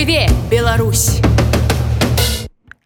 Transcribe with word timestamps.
жыве 0.00 0.30
Беларусь 0.50 1.20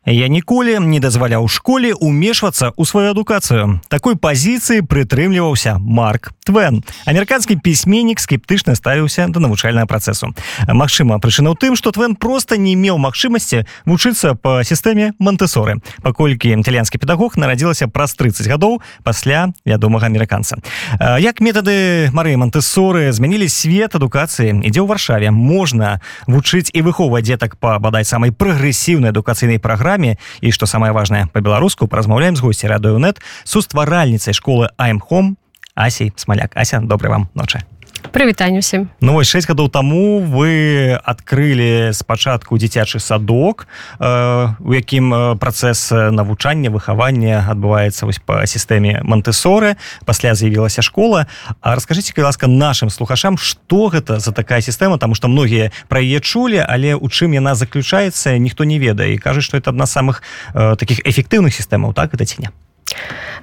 Я 0.06 0.28
ніколі 0.28 0.84
не 0.84 1.00
дазваляў 1.00 1.48
школе 1.48 1.96
умешвацца 1.96 2.68
ў 2.76 2.84
сваю 2.84 3.16
адукацыю. 3.16 3.80
Такой 3.88 4.20
пазіцыі 4.20 4.84
прытрымліваўся 4.84 5.80
Марк 5.80 6.36
Твен. 6.44 6.84
Амерыканскі 7.08 7.56
пісьменнік 7.56 8.20
скептычна 8.20 8.76
ставіўся 8.76 9.32
да 9.32 9.40
навучальнага 9.40 9.88
працэсу. 9.88 10.36
Магчыма, 10.68 11.16
прычына 11.24 11.48
ў 11.48 11.56
тым, 11.56 11.72
што 11.72 11.88
Твен 11.88 12.20
проста 12.20 12.60
не 12.60 12.76
меў 12.76 13.00
магчымасці 13.00 13.64
вучыцца 13.88 14.36
па 14.36 14.60
сістэме 14.60 15.16
Мантэсоры, 15.16 15.80
паколькі 16.04 16.52
італьянскі 16.52 17.00
педагог 17.00 17.40
нарадзілася 17.40 17.88
праз 17.88 18.12
30 18.12 18.44
гадоў 18.44 18.84
пасля 19.08 19.56
вядомага 19.64 20.12
амерыканца. 20.12 20.60
Як 21.00 21.40
метады 21.40 22.12
Марыі 22.12 22.36
Мантэсоры 22.36 23.08
змянілі 23.08 23.48
свет 23.48 23.96
адукацыі, 23.96 24.68
ідзе 24.68 24.84
ў 24.84 24.88
варшаве 24.92 25.32
можна 25.32 26.04
вучыць 26.28 26.68
і 26.76 26.84
выхоўваць 26.84 27.24
дзетак 27.24 27.56
па 27.56 27.80
бадай 27.80 28.04
самай 28.04 28.36
прагрэсіўнай 28.36 29.16
адукацыйнай 29.16 29.56
праграме 29.56 29.93
праграме 29.94 30.16
і 30.40 30.50
што 30.50 30.66
самае 30.66 30.92
важнае 30.92 31.26
па-беларуску 31.32 31.86
празмаўляем 31.86 32.36
з 32.36 32.42
госці 32.42 32.66
радыёнет 32.66 33.22
сустваральніцай 33.44 34.34
школы 34.34 34.68
Аймхом 34.76 35.36
Асей 35.74 36.12
смаляк 36.16 36.52
Ася 36.54 36.80
добрый 36.80 37.10
вам 37.10 37.28
ночы 37.34 37.62
прывітанне 38.10 38.58
усім 38.58 38.88
ну 39.00 39.12
вось 39.14 39.28
6 39.28 39.48
гадоў 39.48 39.70
таму 39.70 40.20
вы 40.20 40.98
адкрылі 41.04 41.92
спачатку 41.92 42.58
дзіцячы 42.58 43.00
садок 43.00 43.66
э, 44.00 44.54
у 44.58 44.74
якім 44.74 45.38
працэс 45.38 45.90
навучання 46.10 46.70
выхавання 46.70 47.44
адбываецца 47.48 48.06
вось 48.06 48.18
па 48.18 48.46
сістэме 48.46 49.00
мантэсоры 49.02 49.76
пасля 50.04 50.34
з'явілася 50.34 50.82
школа. 50.82 51.26
А 51.60 51.74
расскажитеце 51.74 52.12
калі 52.12 52.24
ласка 52.24 52.46
нашим 52.46 52.90
слухашам 52.90 53.38
что 53.38 53.88
гэта 53.88 54.20
за 54.20 54.32
такая 54.32 54.60
сістэма? 54.60 54.98
Тому 54.98 55.14
что 55.14 55.28
многія 55.28 55.70
пра 55.88 56.00
яе 56.00 56.20
чулі 56.20 56.64
але 56.66 56.94
у 56.94 57.08
чым 57.08 57.34
яна 57.34 57.54
заключаецца 57.54 58.38
ніхто 58.38 58.64
не 58.64 58.78
ведае. 58.78 59.14
І 59.14 59.18
кажуць 59.18 59.44
что 59.44 59.56
это 59.56 59.70
адна 59.70 59.86
самых 59.86 60.22
э, 60.54 60.76
таких 60.76 61.00
эфектыўных 61.06 61.54
сістэмаў 61.54 61.94
так 61.94 62.14
это 62.14 62.24
ці 62.24 62.36
не 62.40 62.48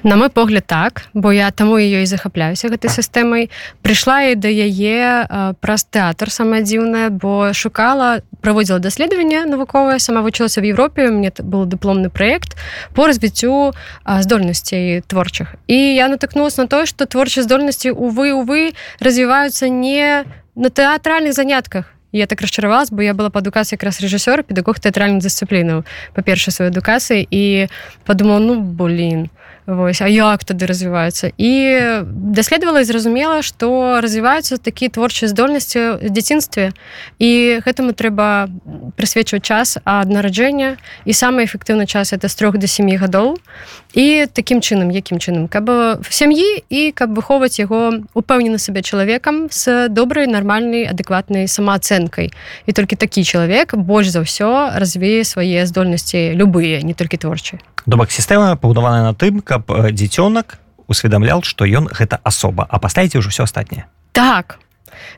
На 0.04 0.16
мой 0.16 0.30
погляд 0.30 0.66
так 0.66 1.04
бо 1.14 1.32
я 1.32 1.52
таму 1.52 1.78
ёй 1.78 2.06
захапляюся 2.06 2.70
гэтай 2.70 2.90
сістэмай 2.90 3.50
прыйшла 3.86 4.34
і 4.34 4.36
да 4.36 4.50
яе 4.50 5.54
праз 5.62 5.86
тэатр 5.86 6.32
самае 6.34 6.66
дзіўнае 6.66 7.10
бо 7.14 7.54
шукала 7.54 8.22
праводзіла 8.42 8.80
даследаванне 8.80 9.46
навуковае 9.46 10.00
сама 10.00 10.26
вучылася 10.26 10.62
в 10.62 10.66
Европе 10.66 11.12
мне 11.14 11.32
был 11.38 11.66
дыпломны 11.66 12.10
проект 12.10 12.58
по 12.94 13.06
развіццю 13.06 13.74
здольнасцей 14.06 15.02
творчых 15.06 15.54
і 15.68 15.78
я 15.78 16.10
натыкнулась 16.10 16.58
на 16.58 16.66
тое 16.68 16.86
што 16.86 17.06
творчай 17.06 17.44
здольнасці 17.44 17.94
увы 17.94 18.34
увы 18.34 18.74
развіваюцца 19.00 19.70
не 19.70 20.26
на 20.56 20.70
тэатральных 20.70 21.34
занятках. 21.34 21.86
Я 22.12 22.28
так 22.28 22.42
расчаравалась 22.42 22.92
бо 22.92 23.02
я 23.02 23.14
была 23.14 23.30
па 23.30 23.40
адукацыі 23.40 23.80
якраз 23.80 24.02
рэжысёр 24.02 24.44
педагог 24.44 24.80
тэатральных 24.84 25.24
дысцыплінаў 25.24 25.86
па-перша 26.12 26.52
сваёй 26.52 26.74
адукацыі 26.74 27.24
і 27.24 27.72
падумала 28.04 28.40
ну 28.40 28.60
блин 28.60 29.30
Вось, 29.72 30.02
а 30.02 30.08
як 30.08 30.44
тады 30.44 30.68
развіваюцца 30.68 31.32
і 31.40 31.52
даследавала 32.36 32.84
і 32.84 32.84
зразумела 32.84 33.40
што 33.40 34.02
развіваюцца 34.04 34.60
такія 34.60 34.92
творчыя 34.92 35.32
здольнасці 35.32 36.04
дзяцінстве 36.04 36.76
і 37.24 37.32
гэтаму 37.64 37.96
трэба 37.96 38.52
прысвечваць 39.00 39.48
час 39.48 39.80
ад 39.88 40.12
нараджэння 40.12 40.76
і 41.08 41.12
самы 41.16 41.48
эфектыўны 41.48 41.88
час 41.88 42.12
это 42.12 42.28
з 42.28 42.36
трох 42.36 42.60
до 42.60 42.68
семи 42.68 43.00
гадоў 43.00 43.40
і 43.96 44.28
такім 44.28 44.60
чынам 44.60 44.92
якім 44.92 45.24
чынам 45.24 45.48
каб 45.48 45.72
в 46.04 46.10
сям'і 46.12 46.68
і 46.68 46.92
каб 46.92 47.16
выхоўваць 47.16 47.56
яго 47.64 48.04
упэўнены 48.12 48.60
сабе 48.60 48.84
чалавекам 48.84 49.48
з 49.56 49.88
добрай 49.88 50.28
нармальнай 50.28 50.84
адэкватнай 50.84 51.48
самаацэнкай 51.48 52.36
і 52.68 52.72
толькі 52.76 53.00
такі 53.00 53.24
чалавек 53.24 53.80
больш 53.80 54.12
за 54.12 54.28
ўсё 54.28 54.76
развее 54.76 55.24
свае 55.24 55.64
здольнасці 55.64 56.36
любыя 56.36 56.84
не 56.84 56.92
толькі 56.92 57.24
творчыя 57.24 57.64
Добак 57.86 58.12
сістэма 58.14 58.56
пабудаваная 58.62 59.02
на 59.02 59.14
тым, 59.18 59.42
каб 59.42 59.61
дзіцёнак 59.68 60.58
усведамлял, 60.88 61.44
што 61.44 61.66
ён 61.66 61.88
гэта 61.88 62.20
асоба, 62.24 62.68
а 62.70 62.80
паставіце 62.80 63.20
ўжо 63.20 63.30
ўсё 63.32 63.44
астатняе. 63.48 63.86
Так. 64.12 64.60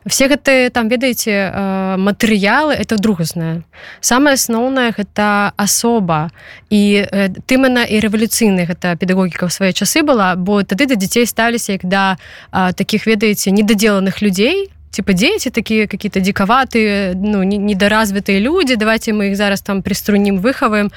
Все 0.06 0.28
гэты 0.28 0.70
там 0.70 0.88
ведаеце 0.88 1.50
матэрыялы 1.98 2.72
это 2.72 2.96
другазнае. 2.96 3.66
Самае 4.00 4.38
асноўнае 4.38 4.94
гэта 4.96 5.52
асоба 5.56 6.30
і 6.70 7.04
тымана 7.44 7.84
і 7.84 7.98
рэвалюцыйны 8.00 8.64
гэта 8.70 8.96
педагогіка 8.96 9.44
ў 9.44 9.52
свае 9.52 9.72
часы 9.74 10.06
была, 10.06 10.36
бо 10.36 10.62
тады 10.62 10.86
да 10.86 10.94
дзяцей 10.94 11.26
ставіліся 11.26 11.76
як 11.76 11.84
да 11.84 12.16
такіх 12.52 13.04
ведаеце 13.10 13.50
недадзеланых 13.50 14.22
людзей, 14.22 14.70
типа 14.94 15.12
дети 15.12 15.50
такие 15.50 15.88
какие-то 15.88 16.20
диковатые 16.20 17.14
ну 17.14 17.42
недоразвитые 17.42 18.38
люди 18.38 18.76
давайте 18.76 19.12
мы 19.12 19.30
их 19.30 19.36
зараз 19.36 19.60
там 19.60 19.82
приструним 19.82 20.38
выхаваем 20.38 20.90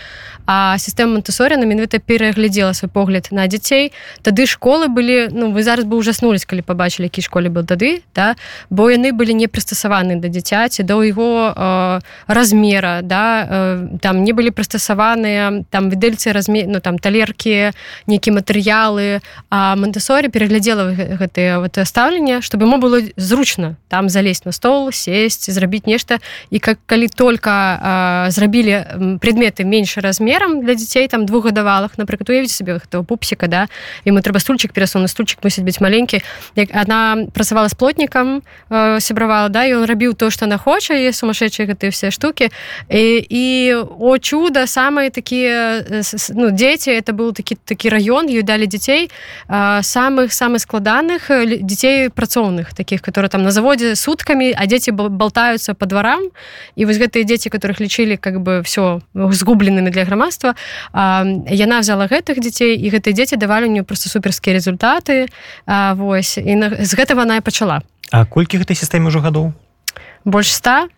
а 0.47 0.77
сістэма 0.77 1.13
монтесоря 1.13 1.57
на 1.57 1.65
менавіта 1.65 1.99
пераглядзела 1.99 2.73
свой 2.73 2.89
погляд 2.89 3.27
на 3.31 3.47
дзяцей 3.47 3.91
тады 4.21 4.45
школы 4.45 4.87
былі 4.87 5.27
ну 5.31 5.51
вы 5.51 5.63
зараз 5.63 5.85
бы 5.85 5.97
ужаснулись 5.97 6.45
калі 6.45 6.61
побачылі 6.61 7.11
які 7.11 7.21
школе 7.21 7.49
был 7.49 7.65
тады 7.65 8.01
да? 8.15 8.35
Бо 8.69 8.89
яны 8.89 9.11
былі 9.11 9.33
не 9.33 9.47
прыстасаваны 9.47 10.15
да 10.15 10.29
дзіцяці 10.29 10.83
до 10.83 11.03
его 11.03 11.51
э, 11.51 11.99
размера 12.27 13.01
да? 13.03 13.47
Э, 13.49 13.99
там 13.99 14.23
не 14.23 14.31
былі 14.31 14.55
прыстасаваныя 14.55 15.65
там 15.69 15.89
відэльцы 15.89 16.31
разме 16.31 16.63
ну 16.65 16.79
там 16.79 16.97
талерки 16.97 17.73
нейкія 18.07 18.35
матэрыялы. 18.35 19.19
А 19.49 19.75
монтесорі 19.75 20.29
пераглядзела 20.29 20.95
гэтые 20.95 21.59
вот 21.59 21.77
стаўленне 21.83 22.39
чтобы 22.41 22.65
ему 22.65 22.77
было 22.77 23.01
зручно 23.17 23.75
там 23.87 24.09
залезть 24.09 24.45
на 24.45 24.51
стол 24.51 24.91
сесть 24.91 25.51
зрабіць 25.51 25.85
нешта 25.85 26.19
і 26.51 26.59
как 26.59 26.77
калі 26.85 27.07
только 27.07 27.49
э, 27.49 28.31
зрабілі 28.31 29.17
предметы 29.21 29.63
меньше 29.63 30.01
размерам 30.01 30.61
для 30.61 30.75
дзяцей 30.75 31.07
там 31.07 31.25
двухгадавалых 31.25 31.97
напрыклад 31.97 32.29
уявіць 32.29 32.51
себе 32.51 32.79
хто 32.79 33.03
пупсіка 33.03 33.47
да 33.47 33.67
ему 34.05 34.19
трэба 34.19 34.39
стульчик 34.39 34.73
перасуну 34.73 35.07
стульчик 35.07 35.43
мусіць 35.43 35.63
быць 35.63 35.81
маленькі 35.81 36.21
як 36.55 36.69
она 36.75 37.27
працавала 37.33 37.69
с 37.69 37.75
плотнікам 37.75 38.41
э, 38.69 38.99
сябравала 38.99 39.49
да 39.49 39.65
і 39.65 39.73
он 39.75 39.85
рабіў 39.85 40.13
то 40.13 40.29
что 40.29 40.45
она 40.45 40.57
хоча 40.57 40.93
і 40.93 41.13
сумасшедшие 41.13 41.67
гэтыя 41.67 41.91
все 41.91 42.11
штуки. 42.11 42.49
І, 42.89 43.25
і 43.29 43.73
о 43.99 44.17
чудо 44.17 44.67
самые 44.67 45.09
такие 45.09 45.85
ну 46.29 46.51
дети 46.51 46.89
это 46.89 47.13
был 47.13 47.33
такі 47.33 47.55
такі 47.55 47.89
район 47.89 48.29
ей 48.29 48.43
далі 48.43 48.67
дзяцей 48.67 49.11
э, 49.49 49.81
самых 49.81 50.33
самых 50.33 50.59
складаных 50.59 51.29
дзяцей 51.61 52.09
працоўных 52.09 52.73
таких 52.73 53.01
которые 53.01 53.29
там 53.29 53.43
на 53.43 53.51
заводе 53.51 53.76
заводзе 53.77 53.95
суткамі 53.95 54.53
а 54.57 54.65
дзеці 54.65 54.91
болтаюцца 54.91 55.73
по 55.73 55.85
дворам. 55.85 56.29
І 56.75 56.85
вось 56.85 56.97
гэтыя 56.97 57.23
дзеці 57.23 57.49
которых 57.49 57.79
лічылі 57.79 58.17
как 58.17 58.41
бы 58.41 58.61
все 58.63 59.01
згубленымі 59.13 59.89
для 59.91 60.05
грамадства 60.05 60.55
яна 60.93 61.79
взяла 61.79 62.07
гэтых 62.07 62.41
дзяцей 62.41 62.75
і 62.75 62.89
гэтыя 62.89 63.13
дзеці 63.13 63.37
давалі 63.37 63.69
мне 63.69 63.83
просто 63.83 64.09
суперскія 64.09 64.57
результаты 64.57 65.27
а, 65.65 65.93
вось. 65.93 66.37
І 66.37 66.55
на, 66.55 66.69
з 66.73 66.93
гэтага 66.97 67.21
она 67.21 67.37
і 67.37 67.41
пачала. 67.41 67.81
А 68.11 68.25
колькі 68.25 68.57
гэтай 68.57 68.75
сістэме 68.75 69.07
ўжо 69.13 69.21
гадоў? 69.21 69.53
Больш 70.25 70.49
100 70.53 70.89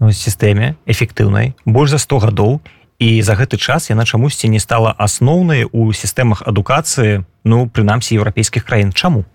ну, 0.00 0.12
сістэме 0.12 0.76
эфектыўнай. 0.86 1.54
Больш 1.66 1.90
за 1.90 1.98
100 1.98 2.18
гадоў. 2.18 2.60
І 3.02 3.18
за 3.22 3.34
гэты 3.34 3.58
час 3.58 3.90
яна 3.90 4.06
чамусьці 4.06 4.46
не 4.46 4.62
стала 4.62 4.94
асноўнай 4.94 5.66
у 5.66 5.90
сістэмах 5.90 6.46
адукацыі 6.46 7.26
ну 7.42 7.66
прынамсі 7.66 8.14
еўрапейскіх 8.14 8.62
краін. 8.62 8.94
Чаму? 8.94 9.26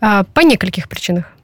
Па 0.00 0.40
некалькіх 0.40 0.88
прычынах 0.88 1.35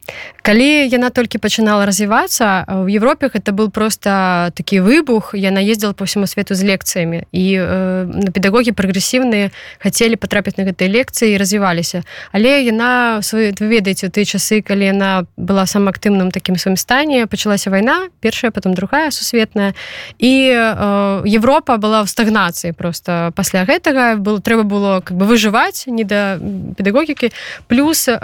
калі 0.42 0.90
яна 0.90 1.10
толькі 1.10 1.38
пачынала 1.38 1.86
развівацца 1.86 2.66
в 2.66 2.88
Европе 2.90 3.30
это 3.32 3.52
был 3.52 3.70
просто 3.70 4.50
такі 4.54 4.80
выбух 4.80 5.34
яна 5.34 5.62
ездила 5.62 5.92
по 5.92 6.04
всему 6.04 6.26
свету 6.26 6.54
з 6.54 6.64
лекцыямі. 6.64 7.24
І 7.32 7.58
э, 7.58 8.04
на 8.06 8.30
педагогі 8.30 8.72
прагрэсіўныя 8.74 9.50
хацелі 9.78 10.16
потрапіць 10.16 10.58
на 10.58 10.64
гэтай 10.64 10.90
лекцыі 10.90 11.38
развіваліся. 11.38 12.02
Але 12.32 12.62
яна 12.62 13.22
свой 13.22 13.54
ведаеце 13.54 14.10
ты 14.10 14.24
часы 14.24 14.62
калі 14.62 14.90
яна 14.90 15.24
была 15.36 15.66
самым 15.66 15.94
актыўным 15.94 16.30
таким 16.30 16.58
сваім 16.58 16.76
стане 16.76 17.26
пачалася 17.26 17.70
вайна 17.70 18.10
першая 18.20 18.50
потом 18.50 18.74
другая 18.74 19.10
сусветная. 19.10 19.74
І 20.18 20.50
э, 20.50 21.22
Европа 21.26 21.76
была 21.78 22.02
в 22.02 22.08
стагнацыі 22.08 22.72
просто 22.72 23.32
пасля 23.36 23.64
гэтага 23.64 24.16
было 24.18 24.40
трэба 24.40 24.62
было 24.62 25.00
как 25.00 25.16
бы 25.16 25.26
выжываць 25.26 25.86
не 25.86 26.04
да 26.04 26.38
педагогікі. 26.76 27.30
Плюс 27.68 28.08
э, 28.08 28.18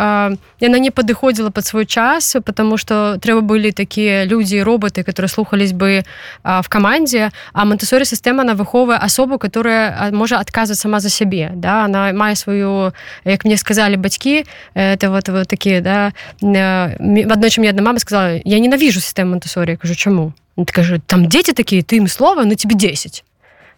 яна 0.61 0.79
не 0.79 0.91
падыходзіла 0.91 1.51
под 1.51 1.68
свой 1.69 1.87
час 1.87 2.37
потому 2.45 2.77
что 2.77 3.19
трэба 3.21 3.41
былі 3.41 3.73
такія 3.73 4.25
людзі 4.25 4.63
роботы 4.63 5.05
которые 5.05 5.29
слухались 5.29 5.73
бы 5.73 6.03
а, 6.43 6.63
в 6.63 6.69
команде. 6.69 7.31
А 7.53 7.65
монтесоры 7.65 8.05
сістэма 8.05 8.45
на 8.45 8.55
выховая 8.55 8.99
асобу 8.99 9.39
которая 9.39 10.11
можа 10.13 10.39
адказаць 10.41 10.81
сама 10.81 11.01
за 11.01 11.11
сябе 11.11 11.53
да. 11.55 11.85
Она 11.85 12.13
мае 12.13 12.35
сваю 12.35 12.93
як 13.25 13.45
мне 13.45 13.57
сказали 13.57 13.97
бацькі 13.97 14.45
это 14.75 15.11
вот, 15.11 15.29
вот 15.29 15.49
такие 15.49 15.81
да 15.81 16.13
в 16.41 17.33
адной 17.33 17.51
чым 17.51 17.61
мне 17.63 17.71
одна 17.71 17.83
мама 17.83 17.99
сказала 17.99 18.41
я 18.45 18.59
ненавижу 18.59 19.01
сістэму 19.01 19.31
монтесорі 19.31 19.77
кажу 19.77 19.95
чаму 19.95 20.33
кажу 20.67 20.99
там 21.07 21.27
дети 21.27 21.53
такие 21.53 21.83
ты 21.83 21.97
им 21.97 22.09
слова 22.09 22.45
на 22.45 22.55
тебе 22.55 22.75
10 22.75 23.25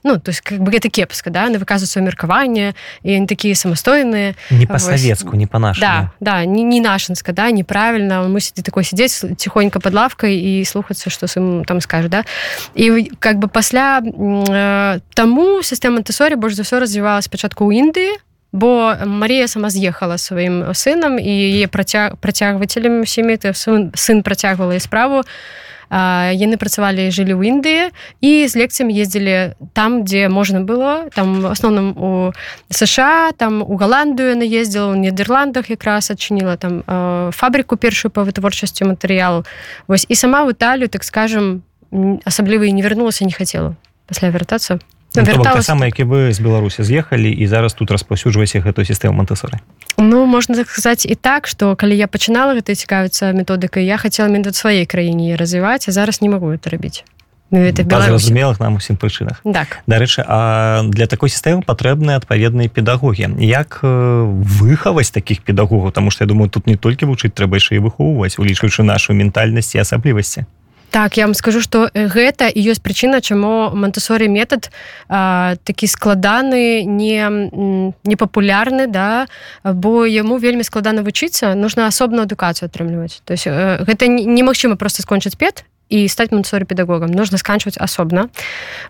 ну 0.03 0.19
то 0.19 0.31
есть 0.31 0.41
как 0.41 0.61
бы 0.61 0.71
гэта 0.71 0.89
кепска 0.89 1.31
да 1.31 1.49
не 1.49 1.59
выказваць 1.59 1.91
сваё 1.91 2.05
меркаванне 2.05 2.75
і 3.03 3.11
они 3.15 3.27
такія 3.27 3.55
самастойныя 3.55 4.35
не 4.51 4.67
па-савецку 4.67 5.37
не 5.37 5.47
па-нашу 5.47 5.81
да 5.81 6.11
да 6.21 6.45
не, 6.45 6.63
не 6.63 6.81
нашинска 6.81 7.33
да 7.33 7.51
неправільна 7.51 8.23
мусіць 8.29 8.65
такой 8.65 8.85
сядзець 8.85 9.37
ціхонька 9.37 9.81
под 9.81 9.95
лавкой 9.95 10.37
і 10.37 10.65
слухацца 10.65 11.11
што 11.11 11.27
сын 11.27 11.65
там 11.65 11.81
скажу 11.81 12.09
да. 12.09 12.25
І 12.75 13.11
как 13.19 13.39
бы 13.39 13.49
пасля 13.49 14.01
э, 14.01 15.01
таму 15.15 15.63
сістэма 15.63 16.03
тэсорі 16.03 16.37
больш 16.37 16.55
за 16.55 16.63
ўсё 16.63 16.81
развівала 16.81 17.21
спачатку 17.23 17.69
ў 17.69 17.81
Індыі 17.81 18.19
бо 18.53 18.95
Марія 19.07 19.49
сама 19.49 19.71
з'ехала 19.71 20.19
сваім 20.19 20.75
сынам 20.75 21.19
і 21.23 21.31
яе 21.31 21.71
працяг 21.71 22.19
працягвацелем 22.19 23.07
сем'і 23.07 23.39
сын, 23.55 24.23
працягвала 24.23 24.75
і 24.75 24.81
справу 24.81 25.23
яны 25.91 26.55
працавалі 26.55 27.11
жылі 27.11 27.35
ў 27.35 27.43
Індыі 27.51 27.83
і 28.23 28.47
з 28.47 28.53
лекцыямі 28.55 28.95
ездзілі 28.95 29.59
там 29.75 30.07
дзе 30.07 30.31
можна 30.31 30.63
было. 30.63 31.11
Там 31.11 31.47
асноўным 31.51 31.99
у 31.99 32.11
сша 32.71 33.35
там 33.35 33.63
у 33.63 33.75
галандыю 33.75 34.39
яна 34.39 34.47
ездзіла 34.47 34.95
ў 34.95 35.11
нідерландах 35.11 35.67
якраз 35.67 36.15
адчыніла 36.15 36.55
там 36.55 36.87
фабрыку 37.35 37.75
першую 37.75 38.15
па 38.15 38.23
вытворчасці 38.23 38.87
матэрыялу. 38.87 39.43
Вось 39.91 40.07
і 40.09 40.15
сама 40.15 40.47
в 40.47 40.55
італію 40.55 40.89
так 40.89 41.03
скажем 41.03 41.63
асабліва 42.25 42.71
і 42.71 42.73
не 42.73 42.83
вярнулася 42.83 43.27
не 43.27 43.35
хацела 43.35 43.75
пасля 44.07 44.31
вяртацца 44.31 44.79
вярталася 45.15 45.63
сама 45.63 45.87
які 45.87 46.05
вы 46.05 46.33
з 46.33 46.41
беларусі 46.41 46.83
з'ехалі 46.83 47.31
і 47.33 47.47
зараз 47.47 47.75
тут 47.75 47.91
распаўсюджваце 47.91 48.61
гэтую 48.61 48.85
сістэму 48.85 49.15
мантасоры 49.15 49.59
Ну 49.99 50.27
можна 50.27 50.65
сказаць 50.65 51.07
і 51.07 51.15
так 51.15 51.47
што 51.47 51.77
калі 51.77 51.97
я 51.97 52.07
пачынала 52.07 52.55
гэта 52.55 52.75
цікавіцца 52.75 53.33
методыкай 53.33 53.85
я 53.85 53.97
хацела 53.99 54.29
менда 54.29 54.55
сваёй 54.55 54.87
краіне 54.87 55.37
развіваць 55.37 55.89
а 55.89 55.93
зараз 55.93 56.23
не 56.23 56.29
могу 56.29 56.51
это 56.55 56.71
рабіць 56.71 57.05
ну, 57.51 57.67
зразумелых 57.67 58.61
нам 58.61 58.77
усім 58.77 58.97
прычынах 58.97 59.43
так. 59.43 59.83
Дарэчы 59.87 60.23
а 60.27 60.83
для 60.87 61.07
такой 61.07 61.29
сістэмы 61.29 61.63
патрэбныя 61.67 62.17
адпаведныя 62.17 62.69
педагогі 62.69 63.35
як 63.39 63.81
выхаваць 63.83 65.11
таких 65.11 65.43
педагогаў 65.43 65.91
тому 65.91 66.11
что 66.11 66.25
я 66.25 66.29
думаю 66.29 66.51
тут 66.51 66.67
не 66.67 66.77
толькі 66.77 67.07
вучыць 67.07 67.35
трэба 67.35 67.59
яшчэ 67.59 67.77
і 67.77 67.85
выхоўваць 67.91 68.39
улічваючы 68.39 68.83
нашу 68.83 69.15
ментальнасць 69.15 69.75
і 69.75 69.83
асаблівасці 69.83 70.47
Так 70.91 71.17
я 71.17 71.27
вам 71.27 71.35
скажу 71.35 71.61
что 71.61 71.91
гэта 71.95 72.49
і 72.51 72.61
ёсць 72.67 72.83
прычына 72.83 73.21
чаму 73.21 73.71
мантасоры 73.71 74.27
метод 74.27 74.71
а, 75.09 75.55
такі 75.65 75.87
складаны 75.87 76.83
не 76.83 77.23
непапулярны 78.05 78.87
да 78.87 79.27
бо 79.65 80.07
яму 80.07 80.39
вельмі 80.39 80.65
складана 80.67 81.03
вучыцца 81.03 81.55
нужно 81.55 81.87
асобную 81.87 82.27
адукацыю 82.27 82.67
атрымліваць. 82.67 83.23
То 83.25 83.33
есть 83.33 83.47
гэта 83.47 84.07
немагчыма 84.07 84.77
просто 84.77 85.03
скончыць 85.03 85.37
пет 85.37 85.65
і 85.91 86.09
стаць 86.09 86.31
мансоры 86.31 86.65
педагогам 86.65 87.11
нужно 87.11 87.39
сканчваць 87.39 87.77
асобна 87.77 88.31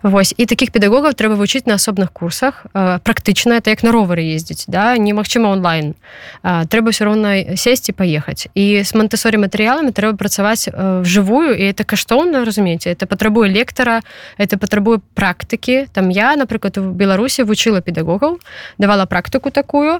Вось. 0.03 0.33
І 0.37 0.45
таких 0.45 0.71
педагогаў 0.71 1.13
трэба 1.17 1.35
вучыць 1.35 1.65
на 1.65 1.75
асобных 1.75 2.13
курсах. 2.13 2.65
Практычна 2.73 3.57
это 3.57 3.69
як 3.69 3.83
на 3.83 3.91
ровары 3.91 4.21
ездзіць 4.21 4.65
да 4.67 4.97
немагчыма 4.97 5.49
онлайн. 5.49 5.95
Трэба 6.43 6.91
все 6.91 7.05
роўна 7.05 7.57
сесці 7.57 7.91
паехаць 7.91 8.47
і 8.53 8.83
з 8.85 8.91
мантасорі 8.93 9.41
матэрыяламі 9.41 9.91
трэба 9.91 10.17
працаваць 10.17 10.69
вжывую 10.69 11.57
і 11.57 11.63
это 11.65 11.83
каштоўна 11.83 12.45
разумееце 12.45 12.93
это 12.93 13.05
патрабуе 13.05 13.49
лектара 13.49 14.01
это 14.37 14.57
патрабуе 14.57 15.01
практыкі. 15.13 15.87
Там 15.93 16.09
я 16.09 16.35
напрыклад 16.35 16.77
у 16.77 16.93
беларусі 16.93 17.43
вучыла 17.43 17.81
педагогаў 17.81 18.39
давала 18.77 19.05
практыку 19.05 19.51
такую 19.51 19.99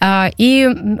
і 0.00 0.50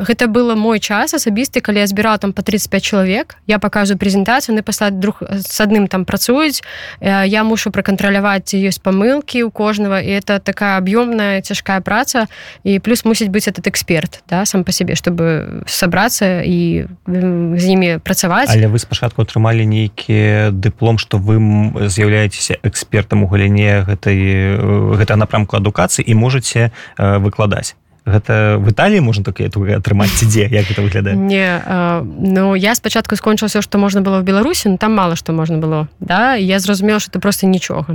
гэта 0.04 0.28
было 0.28 0.54
мой 0.54 0.78
час 0.78 1.14
асабісты 1.16 1.64
калі 1.64 1.80
я 1.80 1.86
збірала 1.86 2.18
там 2.18 2.32
по 2.32 2.42
35 2.42 2.82
чалавек 2.84 3.36
я 3.46 3.58
показываю 3.58 3.96
прэзентацыю 3.96 4.54
на 4.54 4.62
пасля 4.62 4.90
друг 4.90 5.22
с 5.22 5.60
адным 5.60 5.88
там 5.88 6.04
працуюць 6.04 6.60
я 7.00 7.44
мушу 7.44 7.70
пракантраляваць 7.72 8.52
ёсць 8.52 8.82
памылки 8.82 9.40
у 9.42 9.50
кожнага 9.50 10.00
і 10.04 10.10
это 10.20 10.38
такая 10.38 10.76
аб'ёмная 10.76 11.40
цяжкая 11.40 11.80
праца. 11.80 12.28
І 12.64 12.78
плюс 12.78 13.04
мусіць 13.04 13.32
быць 13.32 13.48
этот 13.48 13.66
эксперт 13.68 14.22
да 14.28 14.44
сам 14.44 14.64
по 14.64 14.72
себе 14.72 14.94
чтобы 14.94 15.64
сабрацца 15.66 16.44
і 16.44 16.84
з 17.06 17.64
імі 17.64 18.04
працаваць 18.04 18.52
але 18.52 18.68
вы 18.68 18.78
спачатку 18.78 19.22
атрымалі 19.22 19.64
нейкі 19.64 20.52
дыплом 20.52 20.98
что 20.98 21.16
вы 21.16 21.40
з'яўляецеся 21.88 22.60
экспертам 22.62 23.24
у 23.24 23.26
галіне 23.32 23.88
гэтай 23.88 24.60
гэта 25.00 25.16
напрамку 25.16 25.56
адукацыі 25.56 26.04
і 26.04 26.14
можете 26.14 26.70
выкладаць 26.98 27.79
гэта 28.06 28.56
в 28.56 28.68
італіі 28.70 29.00
можна 29.00 29.24
так 29.24 29.40
атрымаць 29.40 30.24
дзе? 30.24 30.48
Як 30.50 30.70
это 30.70 30.82
выглядае? 30.82 31.14
Не 31.16 31.62
э, 31.64 32.02
ну 32.04 32.54
я 32.54 32.74
спачатку 32.74 33.16
скончыла 33.16 33.48
все 33.48 33.62
што 33.62 33.78
можна 33.78 34.00
было 34.00 34.20
в 34.20 34.24
беларусі 34.24 34.68
но 34.68 34.76
там 34.76 34.94
мало 34.94 35.16
што 35.16 35.32
можна 35.32 35.58
было 35.58 35.88
да? 36.00 36.34
Я 36.34 36.58
зразумела 36.58 37.00
что 37.00 37.10
ты 37.12 37.18
просто 37.18 37.46
нічога. 37.46 37.92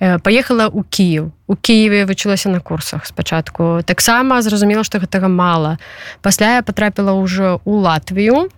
Э, 0.00 0.18
поехала 0.18 0.68
у 0.68 0.82
Кіев 0.82 1.32
у 1.46 1.54
Киеве 1.54 2.06
вучылася 2.06 2.48
на 2.48 2.60
курсах 2.60 3.06
спачатку. 3.06 3.82
Таксама 3.84 4.42
зразумела 4.42 4.84
что 4.84 4.98
гэтага 4.98 5.28
мало 5.28 5.78
пасля 6.22 6.56
я 6.56 6.62
потрапіла 6.62 7.12
ўжо 7.12 7.60
у 7.64 7.76
Латвію 7.76 8.48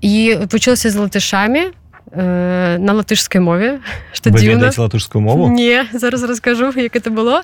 і 0.00 0.36
вучылася 0.50 0.90
з 0.90 0.96
латышамі 0.96 1.72
э, 2.12 2.76
на 2.78 2.92
латышскай 2.92 3.40
мове 3.40 3.80
что 4.12 4.30
латышскую 4.82 5.22
мову? 5.22 5.48
Не 5.48 5.86
зараз 5.92 6.22
раскажу 6.22 6.72
як 6.76 6.96
это 6.96 7.10
было. 7.10 7.42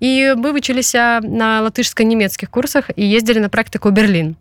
І 0.00 0.34
мы 0.36 0.52
вучыліся 0.52 1.20
на 1.22 1.62
латышска-нямецкіх 1.62 2.50
курсах 2.50 2.90
і 2.96 3.04
ездзілі 3.16 3.40
на 3.40 3.48
практыку 3.48 3.90
Берлін 3.90 4.36